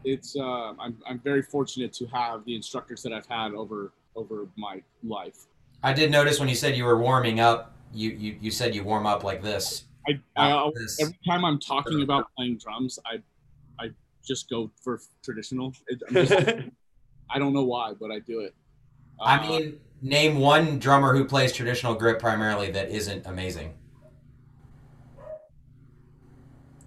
[0.04, 4.46] it's uh, I'm I'm very fortunate to have the instructors that I've had over over
[4.56, 5.46] my life.
[5.82, 8.82] I did notice when you said you were warming up, you, you, you said you
[8.82, 9.84] warm up like this.
[10.08, 11.00] I, I this.
[11.00, 13.20] every time I'm talking about playing drums, I
[13.78, 13.90] I
[14.26, 15.72] just go for traditional.
[15.86, 16.48] It, I'm just-
[17.30, 18.54] I don't know why, but I do it.
[19.20, 23.74] I Uh, mean, name one drummer who plays traditional grip primarily that isn't amazing.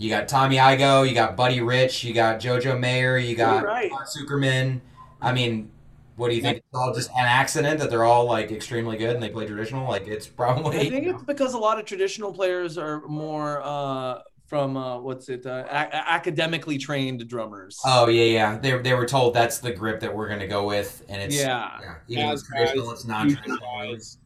[0.02, 3.70] You got Tommy Igoe, you got Buddy Rich, you got JoJo Mayer, you got You're
[3.70, 3.92] right.
[3.92, 4.82] Todd
[5.22, 5.70] I mean,
[6.16, 6.58] what do you think?
[6.58, 9.88] It's all just an accident that they're all like extremely good and they play traditional.
[9.88, 10.80] Like it's probably.
[10.80, 15.30] I think it's because a lot of traditional players are more uh, from uh, what's
[15.30, 17.80] it uh, a- academically trained drummers.
[17.86, 18.58] Oh yeah, yeah.
[18.58, 21.78] They they were told that's the grip that we're gonna go with, and it's yeah.
[21.80, 21.96] yeah.
[22.08, 23.60] Even As traditional, guys, it's non-traditional.
[23.60, 24.18] guys.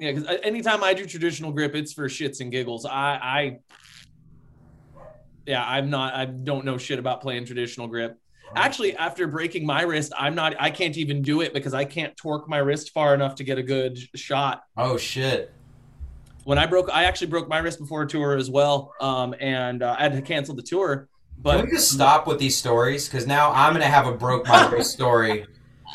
[0.00, 2.86] Yeah, because anytime I do traditional grip, it's for shits and giggles.
[2.86, 3.58] I, I,
[5.48, 6.14] yeah, I'm not.
[6.14, 8.20] I don't know shit about playing traditional grip.
[8.54, 10.54] Actually, after breaking my wrist, I'm not.
[10.60, 13.58] I can't even do it because I can't torque my wrist far enough to get
[13.58, 14.62] a good shot.
[14.76, 15.52] Oh shit.
[16.44, 19.82] When I broke, I actually broke my wrist before a tour as well, um, and
[19.82, 20.96] uh, I had to cancel the tour.
[20.96, 21.08] Can
[21.42, 23.08] But we just stop with these stories?
[23.08, 25.46] Because now I'm gonna have a broke my wrist story.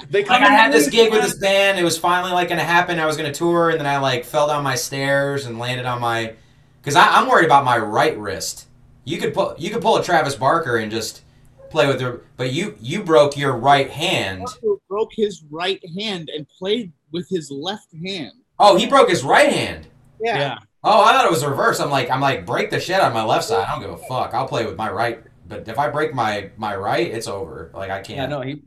[0.10, 1.80] they come Like I had this gig with this band.
[1.80, 3.00] It was finally like gonna happen.
[3.00, 6.02] I was gonna tour, and then I like fell down my stairs and landed on
[6.02, 6.34] my.
[6.82, 8.68] Because I'm worried about my right wrist.
[9.06, 11.22] You could pull you could pull a Travis Barker and just
[11.70, 14.44] play with her, but you you broke your right hand.
[14.46, 18.34] Barker broke his right hand and played with his left hand.
[18.60, 19.88] Oh, he broke his right hand.
[20.22, 20.38] Yeah.
[20.38, 21.80] Yeah, Oh, I thought it was reverse.
[21.80, 23.66] I'm like, I'm like, break the shit on my left side.
[23.68, 24.34] I don't give a fuck.
[24.34, 25.22] I'll play with my right.
[25.48, 27.72] But if I break my my right, it's over.
[27.74, 28.18] Like I can't.
[28.18, 28.62] Yeah, no, he.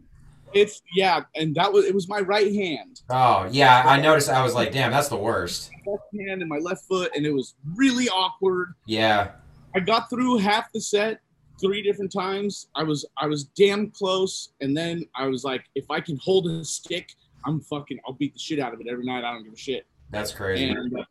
[0.52, 4.28] It's yeah, and that was it was my right hand, Oh yeah, I noticed.
[4.30, 5.70] I was like, damn, that's the worst.
[5.86, 8.74] left hand and my left foot, and it was really awkward.
[8.86, 9.32] Yeah.
[9.74, 11.20] I got through half the set
[11.60, 12.68] three different times.
[12.74, 16.46] I was I was damn close, and then I was like, if I can hold
[16.46, 17.12] a stick,
[17.44, 17.98] I'm fucking.
[18.06, 19.24] I'll beat the shit out of it every night.
[19.24, 19.86] I don't give a shit.
[20.10, 20.68] That's crazy.
[20.70, 21.04] And uh,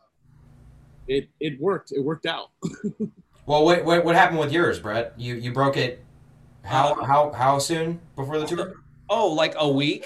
[1.07, 1.91] it it worked.
[1.91, 2.49] It worked out.
[3.47, 5.13] Well, what, what what happened with yours, Brett?
[5.17, 6.03] You you broke it.
[6.63, 8.73] How Uh, how how soon before the tour?
[9.07, 10.03] Oh, like a week.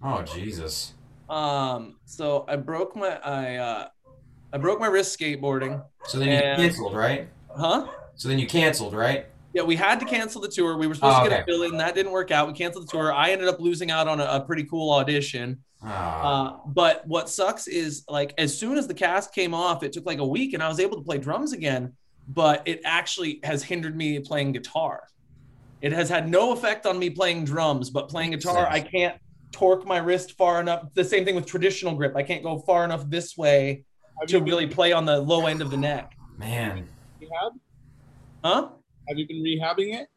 [0.00, 0.92] Oh Jesus.
[1.28, 3.88] Um, so I broke my I uh
[4.52, 5.82] I broke my wrist skateboarding.
[6.04, 7.28] So then you And- canceled, right?
[7.56, 7.86] Huh?
[8.14, 9.26] So then you canceled, right?
[9.54, 10.76] Yeah, we had to cancel the tour.
[10.78, 11.42] We were supposed Oh, to get okay.
[11.42, 11.76] a fill in.
[11.76, 12.46] That didn't work out.
[12.48, 13.12] We canceled the tour.
[13.12, 15.58] I ended up losing out on a, a pretty cool audition.
[15.82, 16.22] Ah.
[16.54, 20.06] Uh, but what sucks is like as soon as the cast came off, it took
[20.06, 21.92] like a week and I was able to play drums again,
[22.28, 25.02] but it actually has hindered me playing guitar.
[25.82, 29.84] It has had no effect on me playing drums, but playing guitar, I can't torque
[29.84, 30.86] my wrist far enough.
[30.94, 32.14] The same thing with traditional grip.
[32.16, 33.84] I can't go far enough this way
[34.28, 36.12] to really play on the low end of the neck.
[36.38, 36.88] Man.
[37.32, 37.52] Been rehab?
[38.44, 38.68] Huh?
[39.08, 40.08] Have you been rehabbing it?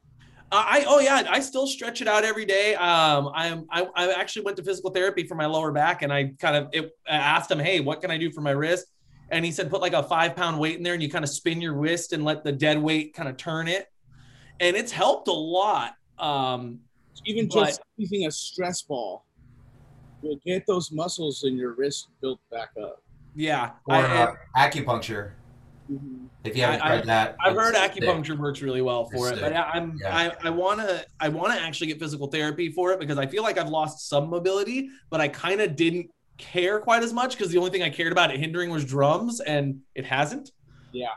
[0.52, 2.76] I oh yeah, I still stretch it out every day.
[2.76, 6.34] Um, I'm I, I actually went to physical therapy for my lower back, and I
[6.40, 8.86] kind of it, I asked him, hey, what can I do for my wrist?
[9.32, 11.30] And he said, put like a five pound weight in there, and you kind of
[11.30, 13.88] spin your wrist and let the dead weight kind of turn it,
[14.60, 15.96] and it's helped a lot.
[16.20, 16.80] Um,
[17.26, 19.26] Even But- just using a stress ball
[20.22, 23.02] will get those muscles in your wrist built back up.
[23.36, 25.32] yeah, Or I, uh, acupuncture.
[25.92, 26.26] Mm-hmm.
[26.44, 28.04] If you haven't I- tried that, I've heard it's sick.
[28.04, 29.58] acupuncture works really well for It's it, but sick.
[29.58, 30.16] I- I'm Yeah.
[30.44, 33.58] I, I wanna I wanna actually get physical therapy for it because I feel like
[33.58, 37.58] I've lost some mobility, but I kind of didn't care quite as much because the
[37.58, 40.52] only thing I cared about it hindering was drums, and it hasn't.
[40.92, 41.10] Yeah.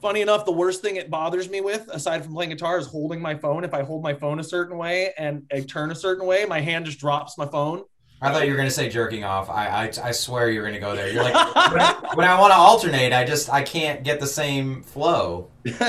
[0.00, 3.20] Funny enough, the worst thing it bothers me with, aside from playing guitar, is holding
[3.20, 3.62] my phone.
[3.62, 6.60] If I hold my phone a certain way and I turn a certain way, my
[6.60, 7.84] hand just drops my phone.
[8.22, 9.50] I thought you were gonna say jerking off.
[9.50, 11.12] I I, I swear you're gonna go there.
[11.12, 11.34] You're like
[11.72, 15.48] when I, when I want to alternate, I just I can't get the same flow.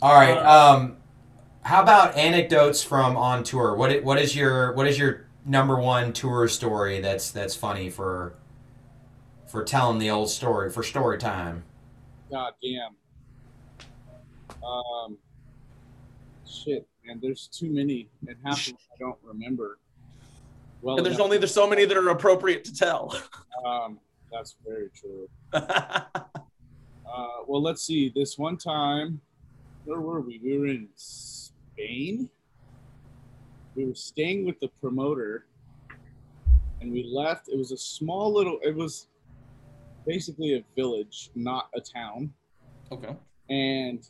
[0.00, 0.38] All right.
[0.38, 0.96] Um,
[1.60, 3.74] how about anecdotes from on tour?
[3.74, 8.32] What what is your what is your number one tour story that's that's funny for
[9.46, 11.64] for telling the old story for story time?
[12.30, 12.96] God damn.
[14.64, 15.18] Um,
[16.46, 17.18] shit, man.
[17.20, 19.78] There's too many, and half of them I don't remember.
[20.82, 21.24] Well, and there's enough.
[21.24, 23.16] only there's so many that are appropriate to tell.
[23.64, 23.98] um,
[24.32, 25.28] that's very true.
[27.10, 28.12] Uh, well, let's see.
[28.14, 29.18] This one time,
[29.86, 30.38] where were we?
[30.44, 32.28] We were in Spain.
[33.74, 35.46] We were staying with the promoter,
[36.82, 37.48] and we left.
[37.48, 38.58] It was a small little.
[38.62, 39.08] It was
[40.06, 42.30] basically a village, not a town.
[42.92, 43.16] okay.
[43.48, 44.06] and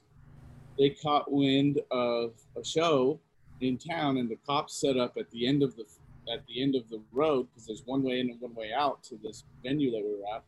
[0.79, 3.19] they caught wind of a show
[3.61, 5.85] in town and the cops set up at the end of the
[6.33, 9.03] at the end of the road because there's one way in and one way out
[9.05, 10.45] to this venue that we were at.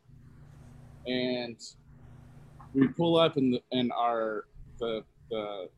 [1.07, 1.57] And
[2.75, 4.45] we pull up and the, and our
[4.79, 5.69] the the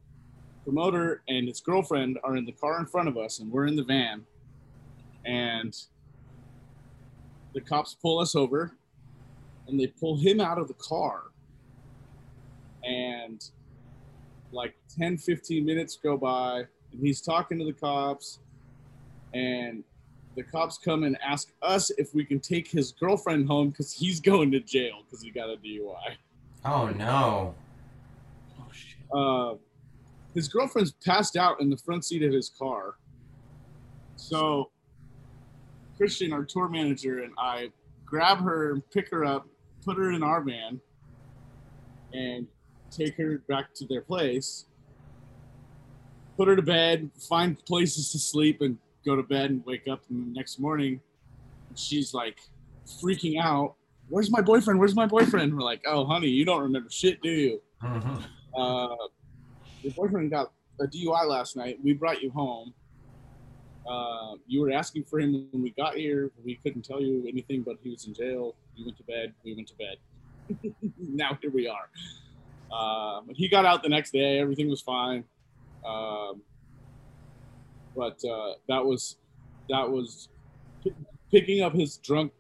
[0.65, 3.77] promoter and his girlfriend are in the car in front of us and we're in
[3.77, 4.25] the van.
[5.25, 5.77] And
[7.55, 8.75] the cops pull us over
[9.67, 11.25] and they pull him out of the car.
[12.85, 13.43] And
[14.53, 18.41] like 10 15 minutes go by and he's talking to the cops
[19.33, 19.83] and
[20.35, 24.21] the cops come and ask us if we can take his girlfriend home because he's
[24.33, 25.95] going to jail because he got a dui
[26.65, 27.55] Oh no.
[28.59, 28.97] Oh shit.
[29.15, 29.55] uh,
[30.35, 32.95] his girlfriend's passed out in the front seat of his car.
[34.17, 34.71] So
[35.97, 37.71] Christian, our tour manager, and I
[38.07, 39.47] grab her and pick her up,
[39.85, 40.81] put her in our van,
[42.13, 42.47] and
[42.91, 44.67] take her back to their place.
[46.37, 50.03] Put her to bed, find places to sleep, and go to bed and wake up
[50.11, 51.01] and the next morning.
[51.75, 52.39] She's like
[53.03, 53.75] freaking out.
[54.09, 54.79] Where's my boyfriend?
[54.79, 55.55] Where's my boyfriend?
[55.55, 57.63] We're like, oh, honey, you don't remember shit, do you?
[57.83, 58.23] Mhm.
[58.57, 58.97] uh,
[59.83, 61.79] your boyfriend got a DUI last night.
[61.83, 62.75] We brought you home.
[63.89, 66.31] Uh, you were asking for him when we got here.
[66.45, 68.55] We couldn't tell you anything, but he was in jail.
[68.77, 69.35] You went to bed.
[69.45, 70.83] We went to bed.
[70.99, 71.89] now here we are.
[72.71, 74.39] Uh, but he got out the next day.
[74.39, 75.25] Everything was fine.
[75.85, 76.43] Um,
[77.97, 79.17] but uh, that was
[79.69, 80.29] that was
[80.83, 80.95] p-
[81.31, 82.33] picking up his drunk,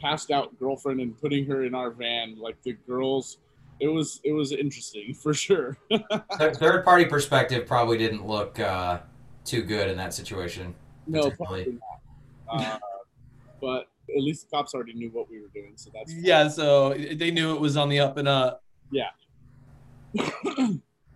[0.00, 2.36] passed out girlfriend and putting her in our van.
[2.38, 3.38] Like the girls
[3.80, 5.76] it was it was interesting for sure.
[6.54, 9.00] Third party perspective probably didn't look uh,
[9.44, 10.74] too good in that situation.
[11.06, 11.78] no, probably
[12.50, 12.62] not.
[12.62, 12.78] Uh,
[13.60, 16.24] but at least the cops already knew what we were doing, so that's fine.
[16.24, 18.62] Yeah, so they knew it was on the up and up.
[18.90, 19.10] Yeah.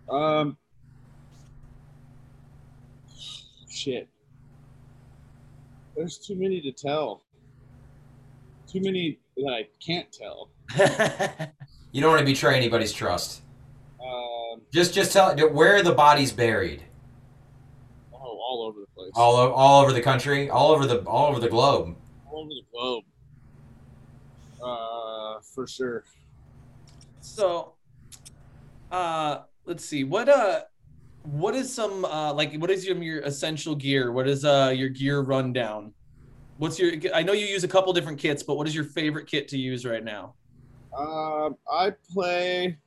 [0.09, 0.57] um,
[3.75, 4.07] shit.
[5.95, 7.21] There's too many to tell.
[8.67, 10.49] Too many that I can't tell.
[11.91, 13.41] You don't want to betray anybody's trust.
[14.03, 16.83] Um, Just just tell where are the bodies buried?
[18.13, 19.11] oh, all over the place.
[19.15, 21.95] All o- all over the country, all over the all over the globe.
[22.29, 23.03] all over the globe.
[24.61, 26.03] Uh, for sure.
[27.21, 27.75] so,
[28.91, 30.03] uh, let's see.
[30.03, 30.63] What uh,
[31.25, 34.11] what is some uh, like what is your your essential gear?
[34.11, 35.93] What is uh your gear rundown?
[36.57, 36.93] What's your?
[37.13, 39.57] I know you use a couple different kits, but what is your favorite kit to
[39.57, 40.35] use right now?
[40.97, 42.77] Um, I play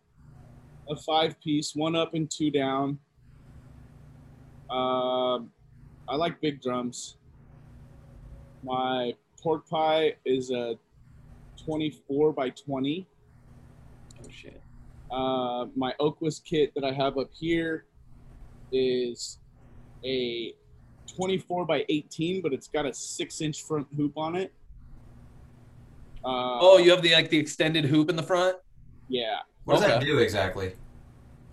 [0.88, 2.98] a five piece, one up and two down.
[4.70, 5.50] Um,
[6.08, 7.16] I like big drums.
[8.62, 10.76] My pork pie is a
[11.64, 13.06] 24 by 20.
[14.20, 14.62] Oh shit.
[15.10, 17.84] Uh, my Oakwist kit that I have up here
[18.72, 19.38] is
[20.04, 20.52] a
[21.16, 24.52] 24 by 18, but it's got a six inch front hoop on it.
[26.24, 28.56] Uh, Oh, you have the like the extended hoop in the front.
[29.08, 29.38] yeah.
[29.64, 30.72] What does that do exactly?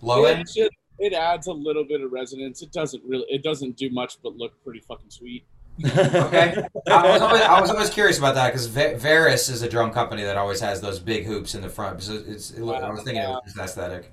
[0.00, 0.40] Low end.
[0.40, 2.62] It, just- it adds a little bit of resonance.
[2.62, 3.26] It doesn't really.
[3.28, 5.44] It doesn't do much, but look pretty fucking sweet.
[5.84, 6.64] Okay.
[6.90, 10.22] I was always, I was always curious about that because Varus is a drum company
[10.22, 12.02] that always has those big hoops in the front.
[12.02, 14.10] So it's, it, I was thinking it was just aesthetic.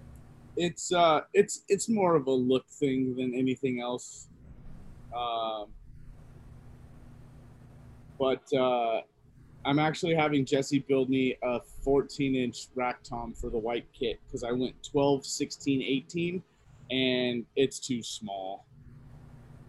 [0.56, 4.28] It's uh, it's it's more of a look thing than anything else.
[5.16, 5.68] Um,
[8.20, 9.02] but uh,
[9.66, 14.20] I'm actually having Jesse build me a 14 inch rack tom for the white kit
[14.26, 16.44] because I went 12, 16, 18,
[16.92, 18.66] and it's too small.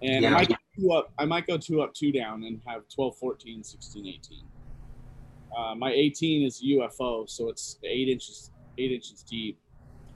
[0.02, 0.30] And Yeah.
[0.30, 1.12] I might go two up.
[1.18, 4.38] I might go two up, two down, and have 12, 14, 16, 18.
[5.56, 9.58] Uh, my 18 is UFO, so it's eight inches, eight inches deep.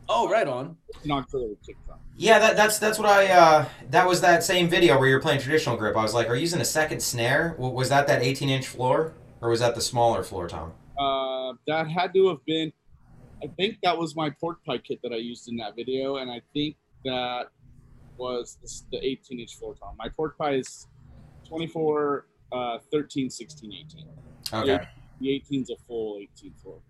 [0.09, 0.77] Oh, right on.
[0.89, 1.99] It's not clearly kick drum.
[2.17, 3.27] Yeah, that, that's that's what I.
[3.27, 5.97] Uh, that was that same video where you were playing traditional grip.
[5.97, 7.55] I was like, are you using a second snare?
[7.59, 10.73] Was that that 18 inch floor, or was that the smaller floor, Tom?
[10.99, 12.73] Uh, that had to have been.
[13.43, 16.29] I think that was my pork pie kit that I used in that video, and
[16.31, 17.51] I think that
[18.17, 18.59] was
[18.91, 19.95] the, the 18 inch floor tom.
[19.97, 20.89] My pork pie is
[21.49, 24.07] 24, uh, 13, 16, 18.
[24.53, 24.85] Okay,
[25.21, 26.81] The 18's a full 18 floor.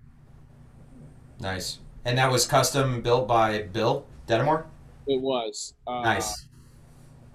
[1.38, 1.80] nice.
[2.08, 4.64] And that was custom built by Bill Detamore.
[5.06, 5.74] It was.
[5.86, 6.48] Uh, Nice.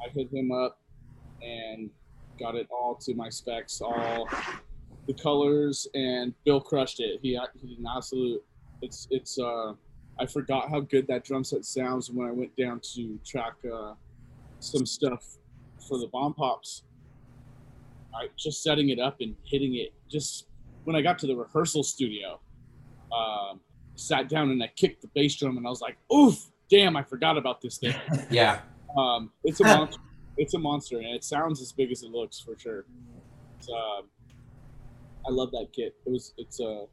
[0.04, 0.80] I hit him up
[1.44, 1.92] and
[2.40, 4.28] got it all to my specs, all
[5.06, 7.20] the colors, and Bill crushed it.
[7.22, 8.44] He he did an absolute.
[8.82, 9.38] It's it's.
[9.38, 9.74] Uh,
[10.20, 13.94] I forgot how good that drum set sounds when I went down to track uh,
[14.60, 15.38] some stuff
[15.88, 16.82] for the bomb pops.
[18.12, 19.94] I just setting it up and hitting it.
[20.10, 20.48] Just
[20.86, 22.40] when I got to the rehearsal studio,
[23.16, 23.60] um,
[23.96, 26.96] sat down and I kicked the bass drum and I was like, "Oof, damn!
[26.96, 27.96] I forgot about this thing."
[28.32, 28.62] Yeah,
[28.98, 30.02] Um, it's a monster.
[30.38, 32.86] it's a monster, and it sounds as big as it looks for sure.
[33.60, 34.06] It's, um,
[35.28, 35.96] I love that kit.
[36.06, 36.34] It was.
[36.38, 36.86] It's Uh,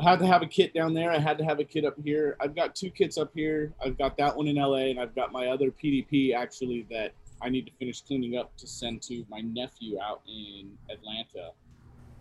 [0.00, 1.10] I had to have a kit down there.
[1.10, 2.36] I had to have a kit up here.
[2.40, 3.72] I've got two kits up here.
[3.84, 7.48] I've got that one in LA, and I've got my other PDP actually that I
[7.48, 11.50] need to finish cleaning up to send to my nephew out in Atlanta.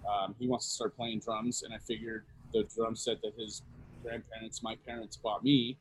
[0.10, 3.62] Um, he wants to start playing drums, and I figured the drum set that his
[4.04, 5.78] grandparents, my parents, bought me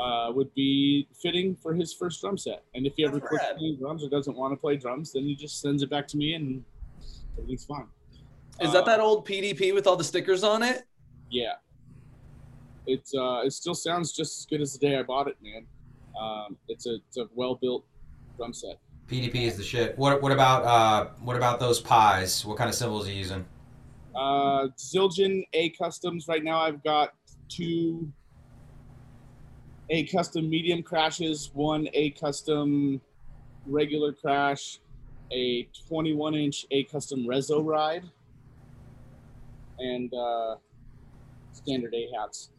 [0.00, 2.64] uh, would be fitting for his first drum set.
[2.74, 5.24] And if he ever That's quits playing drums or doesn't want to play drums, then
[5.24, 6.64] he just sends it back to me and
[7.38, 7.86] everything's fine.
[8.60, 10.84] Is Uh, that that old PDP with all the stickers on it?
[11.30, 11.54] Yeah.
[12.86, 15.66] It's uh, it still sounds just as good as the day I bought it, man.
[16.20, 17.84] Um, it's a it's a well built
[18.36, 18.78] drum set.
[19.08, 19.96] PDP is the shit.
[19.98, 22.44] What what about uh what about those pies?
[22.44, 23.44] What kind of cymbals are you using?
[24.14, 26.28] Uh, Zildjian A customs.
[26.28, 27.14] Right now, I've got
[27.48, 28.10] two
[29.90, 33.00] A custom medium crashes, one A custom
[33.66, 34.78] regular crash,
[35.32, 38.04] a 21 inch A custom Rezo ride,
[39.78, 40.56] and uh,
[41.52, 42.50] standard A hats.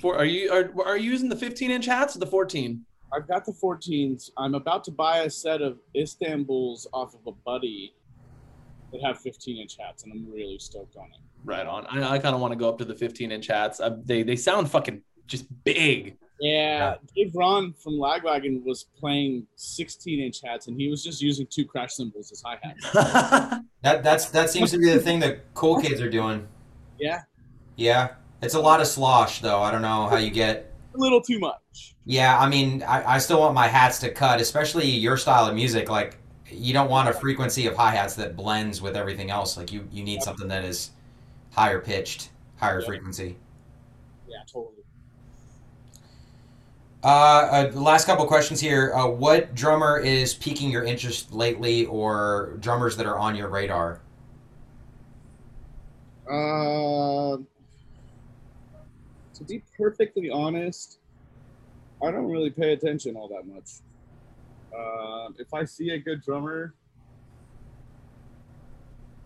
[0.00, 2.86] For are you are are you using the 15 inch hats or the 14?
[3.12, 4.30] I've got the 14s.
[4.38, 7.92] I'm about to buy a set of Istanbuls off of a buddy
[8.92, 11.20] that have 15 inch hats, and I'm really stoked on it.
[11.44, 11.86] Right on.
[11.86, 13.80] I, I kind of want to go up to the 15 inch hats.
[13.80, 16.16] Uh, they they sound fucking just big.
[16.42, 21.46] Yeah, Dave Raun from Lagwagon was playing 16 inch hats, and he was just using
[21.50, 23.60] two crash cymbals as hi hats.
[23.82, 26.46] That that's that seems to be the thing that cool kids are doing.
[26.98, 27.22] Yeah,
[27.76, 29.60] Yeah, it's a lot of slosh though.
[29.62, 30.72] I don't know how you get.
[30.94, 31.94] a little too much.
[32.04, 35.54] Yeah, I mean, I, I still want my hats to cut, especially your style of
[35.54, 35.88] music.
[35.88, 36.18] Like,
[36.52, 39.56] you don't want a frequency of hi hats that blends with everything else.
[39.56, 40.90] Like you you need something that is
[41.52, 42.86] higher pitched, higher Yeah.
[42.86, 43.36] frequency.
[44.28, 44.76] Yeah, totally.
[47.02, 48.92] Uh, uh, last couple questions here.
[48.94, 54.00] Uh, what drummer is piquing your interest lately, or drummers that are on your radar?
[56.28, 57.38] Uh,
[59.34, 60.98] to be perfectly honest,
[62.02, 63.70] I don't really pay attention all that much.
[64.76, 66.74] Um, if I see a good drummer,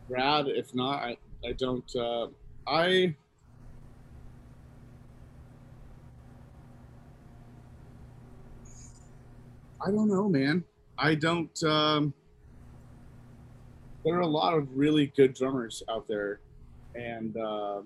[0.09, 0.47] rad.
[0.49, 1.16] If not, I,
[1.47, 1.90] I don't.
[1.97, 2.28] Uh,
[2.66, 3.14] I
[9.84, 10.64] I don't know, man.
[10.97, 11.62] I don't.
[11.62, 12.14] Um,
[14.05, 16.40] there are a lot of really good drummers out there,
[16.95, 17.80] and uh,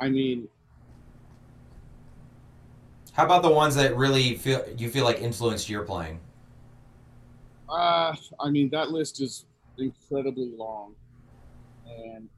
[0.00, 0.48] I mean,
[3.12, 6.18] How about the ones that really feel you feel like influenced your playing?
[7.68, 9.46] uh, I mean that list is
[9.78, 10.94] incredibly long,
[11.86, 12.28] and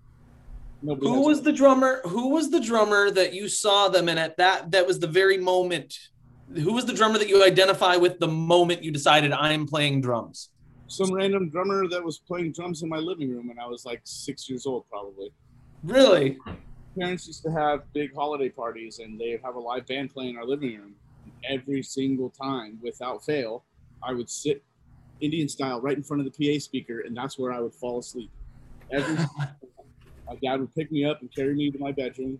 [0.82, 1.06] nobody.
[1.08, 2.00] Who has- was the drummer?
[2.04, 5.38] Who was the drummer that you saw them and at that that was the very
[5.38, 5.96] moment?
[6.52, 10.50] Who was the drummer that you identify with the moment you decided I'm playing drums?
[10.86, 14.02] some random drummer that was playing drums in my living room when I was like
[14.04, 15.32] six years old, probably.
[15.82, 16.38] Really?
[16.98, 20.36] Parents used to have big holiday parties, and they'd have a live band playing in
[20.36, 20.94] our living room.
[21.48, 23.64] Every single time, without fail,
[24.02, 24.62] I would sit
[25.20, 27.98] Indian style right in front of the PA speaker, and that's where I would fall
[27.98, 28.30] asleep.
[28.92, 29.16] Every
[30.26, 32.38] my dad would pick me up and carry me to my bedroom.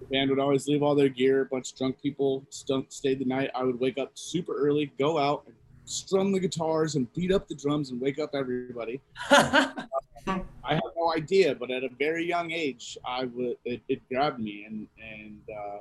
[0.00, 1.42] The band would always leave all their gear.
[1.42, 3.50] A bunch of drunk people stunk, stayed the night.
[3.54, 5.54] I would wake up super early, go out, and
[5.84, 9.00] strum the guitars and beat up the drums and wake up everybody.
[10.26, 14.38] I had no idea, but at a very young age, I would it, it grabbed
[14.38, 15.78] me, and and uh,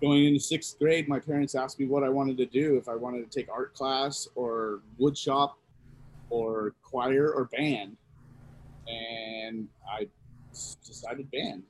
[0.00, 2.94] going into sixth grade, my parents asked me what I wanted to do, if I
[2.94, 5.58] wanted to take art class or wood shop,
[6.30, 7.96] or choir or band,
[8.86, 10.08] and I
[10.84, 11.62] decided band.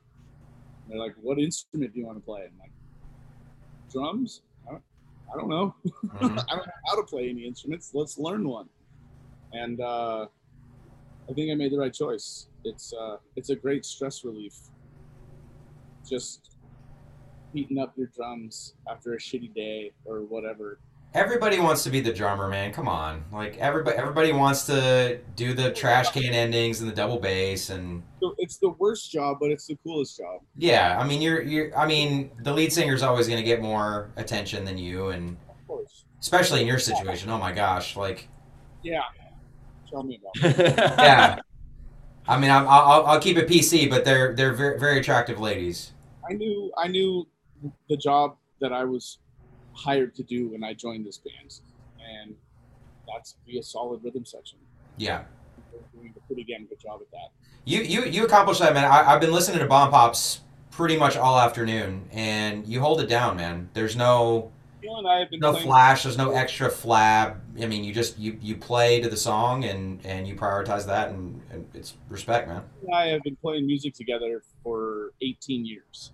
[0.89, 2.73] They're like, "What instrument do you want to play?" I'm like,
[3.91, 4.43] "Drums."
[5.33, 5.75] I don't, know.
[5.85, 6.45] Mhm.
[6.49, 7.91] I don't know how to play any instruments.
[7.95, 8.69] Let's learn one.
[9.53, 10.27] And uh,
[11.29, 12.49] I think I made the right choice.
[12.65, 14.55] It's uh, it's a great stress relief.
[16.09, 16.57] Just
[17.53, 20.81] beating up your drums after a shitty day or whatever.
[21.15, 22.73] Everybody wants to be the drummer, man.
[22.73, 23.97] Come on, like everybody.
[23.97, 28.03] Everybody wants to do the trash can endings and the double bass, and
[28.37, 30.43] it's the worst job, but it's the coolest job.
[30.57, 30.99] yeah.
[31.01, 31.77] I mean, you're you're.
[31.77, 35.67] I mean, the lead singer's always going to get more attention than you, and Of
[35.67, 36.05] course.
[36.21, 37.31] especially in your situation.
[37.31, 38.29] Oh my gosh, like
[38.83, 39.01] Yeah.
[39.91, 40.59] Tell me about
[40.99, 41.39] yeah.
[42.29, 45.93] I mean, I'm, I'll I'll keep it PC, but they're they're very very attractive ladies.
[46.29, 47.27] I knew I knew
[47.89, 49.19] the job that I was
[49.79, 51.61] hired to do when I joined this band,
[51.99, 52.35] and
[53.07, 54.59] that's be a solid rhythm section.
[54.97, 55.23] Yeah.
[55.73, 57.31] We're doing a pretty damn good job at that.
[57.65, 58.85] You you you accomplished that, man.
[58.85, 63.09] I, I've been listening to Bomb Pops pretty much all afternoon, and you hold it
[63.09, 63.69] down, man.
[63.75, 64.51] There's no
[64.83, 66.05] Neil and I have been no flash.
[66.05, 67.39] There's no extra flab.
[67.61, 71.11] I mean, you just you you play to the song, and and you prioritize that,
[71.11, 72.63] and, and it's respect, man.
[72.93, 76.13] I have been playing music together for 18 years.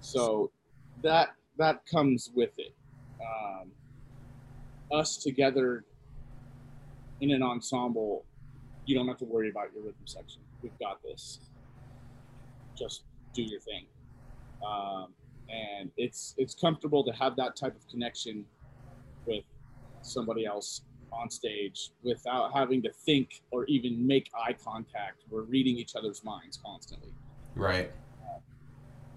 [0.00, 0.50] So
[1.02, 2.74] that that comes with it.
[3.20, 3.70] Um,
[4.92, 5.84] us together
[7.20, 8.24] in an ensemble,
[8.84, 10.42] you don't have to worry about your rhythm section.
[10.62, 11.40] We've got this.
[12.78, 13.04] Just
[13.34, 13.86] do your thing.
[14.66, 15.08] Um,
[15.48, 18.44] and it's it's comfortable to have that type of connection
[19.26, 19.44] with
[20.02, 20.82] somebody else
[21.12, 25.22] on stage without having to think or even make eye contact.
[25.30, 27.12] We're reading each other's minds constantly.
[27.54, 27.90] Right.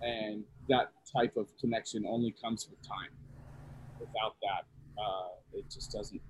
[0.01, 3.09] And that type of connection only comes with time.
[3.99, 4.65] Without that,
[5.01, 6.21] uh, it just doesn't.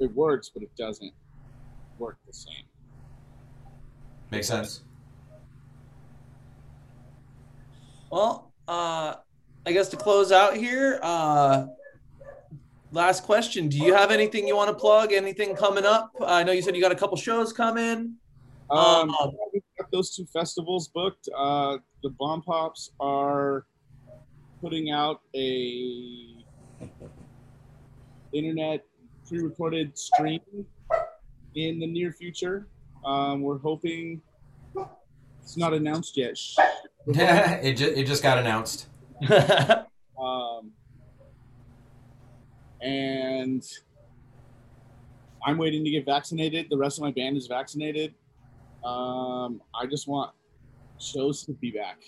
[0.00, 1.12] It works, but it doesn't
[1.98, 2.64] work the same.
[4.30, 4.82] Makes sense.
[8.10, 9.14] Well, uh,
[9.66, 11.66] I guess to close out here, uh,
[12.92, 15.12] last question: Do you have anything you want to plug?
[15.12, 16.12] Anything coming up?
[16.20, 18.14] I know you said you got a couple shows coming.
[18.70, 19.14] Um,
[19.52, 19.65] we've got
[19.96, 21.26] those two festivals booked.
[21.34, 23.64] Uh, the Bomb Pops are
[24.60, 26.44] putting out a
[28.34, 28.84] internet
[29.26, 30.40] pre-recorded stream
[31.54, 32.68] in the near future.
[33.06, 34.20] Um, we're hoping
[35.42, 36.36] it's not announced yet.
[36.36, 36.56] Shh.
[37.06, 38.86] it just it just got announced.
[40.18, 40.72] Um,
[42.80, 43.62] and
[45.46, 46.68] I'm waiting to get vaccinated.
[46.70, 48.14] The rest of my band is vaccinated.
[48.86, 50.32] Um, I just want
[50.98, 52.02] shows to be back.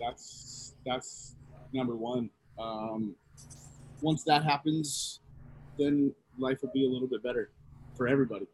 [0.00, 1.36] That's that's
[1.72, 2.30] number one.
[2.58, 3.14] Um,
[4.00, 5.20] once that happens,
[5.78, 7.50] then life will be a little bit better
[7.96, 8.46] for everybody.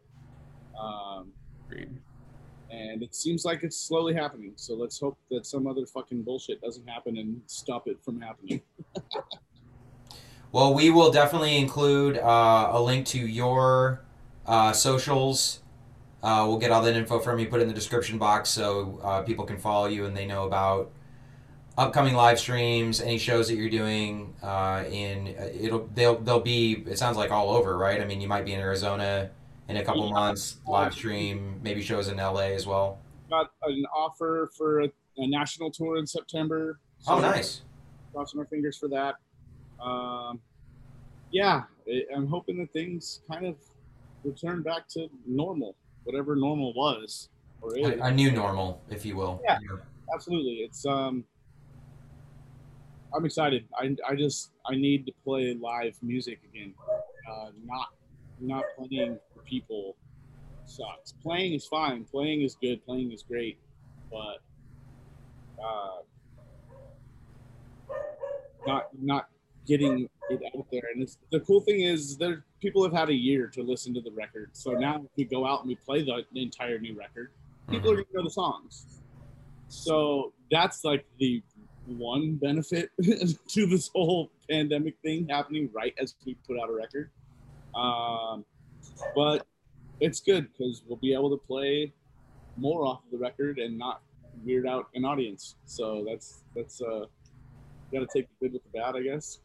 [0.78, 1.32] Um,
[2.70, 4.52] and it seems like it's slowly happening.
[4.56, 8.62] So let's hope that some other fucking bullshit doesn't happen and stop it from happening.
[10.50, 14.00] Well, we will definitely include uh, a link to your
[14.46, 15.60] uh, socials.
[16.22, 19.00] Uh, we'll get all that info from you, put it in the description box so
[19.02, 20.90] uh, people can follow you and they know about
[21.76, 24.34] upcoming live streams, any shows that you're doing.
[24.42, 26.84] Uh, in it'll they'll they'll be.
[26.86, 28.00] It sounds like all over, right?
[28.00, 29.30] I mean, you might be in Arizona
[29.68, 32.98] in a couple months, live stream, maybe shows in LA as well.
[33.30, 36.80] Got an offer for a, a national tour in September.
[37.06, 37.62] Oh, nice.
[38.12, 39.16] Crossing our fingers for that.
[39.80, 40.40] Um,
[41.30, 41.64] yeah,
[42.14, 43.56] I'm hoping that things kind of
[44.24, 45.76] return back to normal,
[46.08, 47.28] whatever normal was
[47.60, 47.86] or is.
[47.86, 49.42] A, a new normal, if you will.
[49.44, 49.58] Yeah.
[50.14, 50.54] absolutely.
[50.64, 51.24] It's um
[53.14, 53.68] i'm excited.
[53.76, 56.74] I i just i need to play live music again.
[57.30, 57.88] Uh not
[58.40, 59.96] not playing for people
[60.64, 61.12] sucks.
[61.22, 62.04] Playing is fine.
[62.04, 62.84] Playing is good.
[62.86, 63.58] Playing is great.
[64.10, 64.38] But
[65.62, 65.98] uh
[68.66, 69.28] not not
[69.68, 73.46] getting it out there and the cool thing is there people have had a year
[73.46, 76.24] to listen to the record so now if we go out and we play the,
[76.32, 77.30] the entire new record
[77.70, 78.06] people are Mhm.
[78.12, 79.00] gonna know the songs
[79.68, 81.42] so that's like the
[81.86, 82.90] one benefit
[83.48, 87.10] to this whole pandemic thing happening right as we put out a record.
[87.74, 88.44] Um,
[89.14, 89.46] but
[90.00, 91.92] it's good because we'll be able to play
[92.56, 94.02] more off of the record and not
[94.44, 95.56] weird out an audience.
[95.64, 97.06] So that's that's uh,
[97.92, 99.40] got to take the good with the bad, I guess.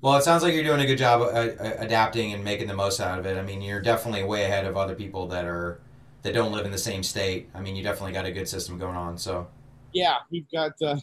[0.00, 2.74] Well, it sounds like you're doing a good job uh, uh, adapting and making the
[2.74, 3.38] most out of it.
[3.38, 5.80] I mean, you're definitely way ahead of other people that are
[6.22, 7.48] that don't live in the same state.
[7.54, 9.16] I mean, you definitely got a good system going on.
[9.16, 9.46] So,
[9.92, 10.96] Yeah, we've got uh,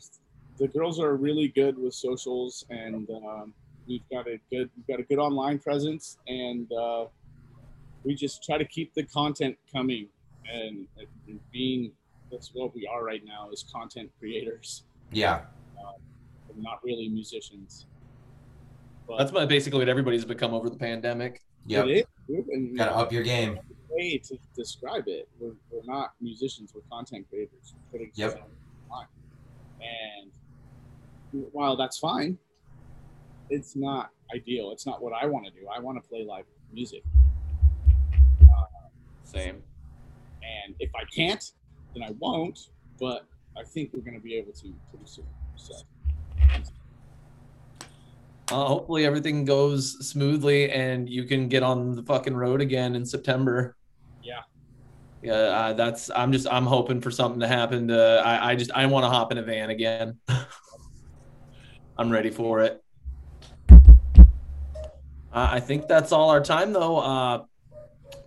[0.57, 3.53] the girls are really good with socials, and um,
[3.87, 7.05] we've got a good we've got a good online presence, and uh,
[8.03, 10.07] we just try to keep the content coming
[10.51, 11.91] and, and being
[12.31, 15.41] that's what we are right now is content creators, yeah,
[16.59, 17.85] and not really musicians.
[19.07, 21.41] But That's what- basically what everybody's become over the pandemic.
[21.65, 21.85] yep.
[21.87, 23.57] it is, dude, and Got to up your game.
[23.89, 25.27] way to describe it.
[25.39, 27.73] We're, we're not musicians, we're content creators.
[27.91, 28.47] We're putting Yep.
[28.91, 29.07] online.
[29.81, 30.31] And
[31.53, 32.37] while that's fine,
[33.49, 34.71] it's not ideal.
[34.71, 35.67] It's not what I want to do.
[35.73, 37.03] I want to play live music.
[38.43, 38.65] Uh,
[39.23, 39.63] Same.
[40.43, 41.51] And if I can't,
[41.95, 42.69] then I won't.
[42.99, 43.25] But
[43.57, 45.25] I think we're going to be able to pretty soon.
[45.55, 45.73] So
[48.51, 53.05] Uh, hopefully everything goes smoothly and you can get on the fucking road again in
[53.05, 53.75] September.
[54.23, 54.41] Yeah.
[55.21, 56.09] Yeah, uh, that's.
[56.15, 56.47] I'm just.
[56.49, 57.89] I'm hoping for something to happen.
[57.89, 58.51] To I.
[58.51, 58.71] I just.
[58.71, 60.17] I want to hop in a van again.
[61.97, 62.81] I'm ready for it.
[63.69, 63.75] Uh,
[65.33, 66.97] I think that's all our time though.
[66.99, 67.43] Uh,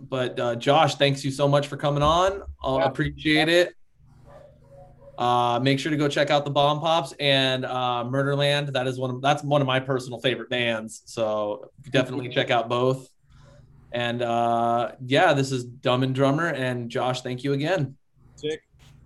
[0.01, 2.43] but uh, Josh, thanks you so much for coming on.
[2.63, 2.85] I Yeah.
[2.85, 3.73] appreciate it.
[5.17, 8.69] Uh, make sure to go check out the Bomb Pops and uh, Murderland.
[8.69, 9.11] That is one.
[9.11, 11.03] Of, that's one of my personal favorite bands.
[11.05, 13.09] So definitely check out both.
[13.91, 17.21] And uh, yeah, this is Dumb and Drummer and Josh.
[17.21, 17.95] Thank you again.
[18.35, 18.61] sick.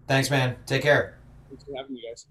[0.08, 0.56] Thanks, man.
[0.66, 1.20] Take care.
[1.50, 2.26] Thanks for having me, guys.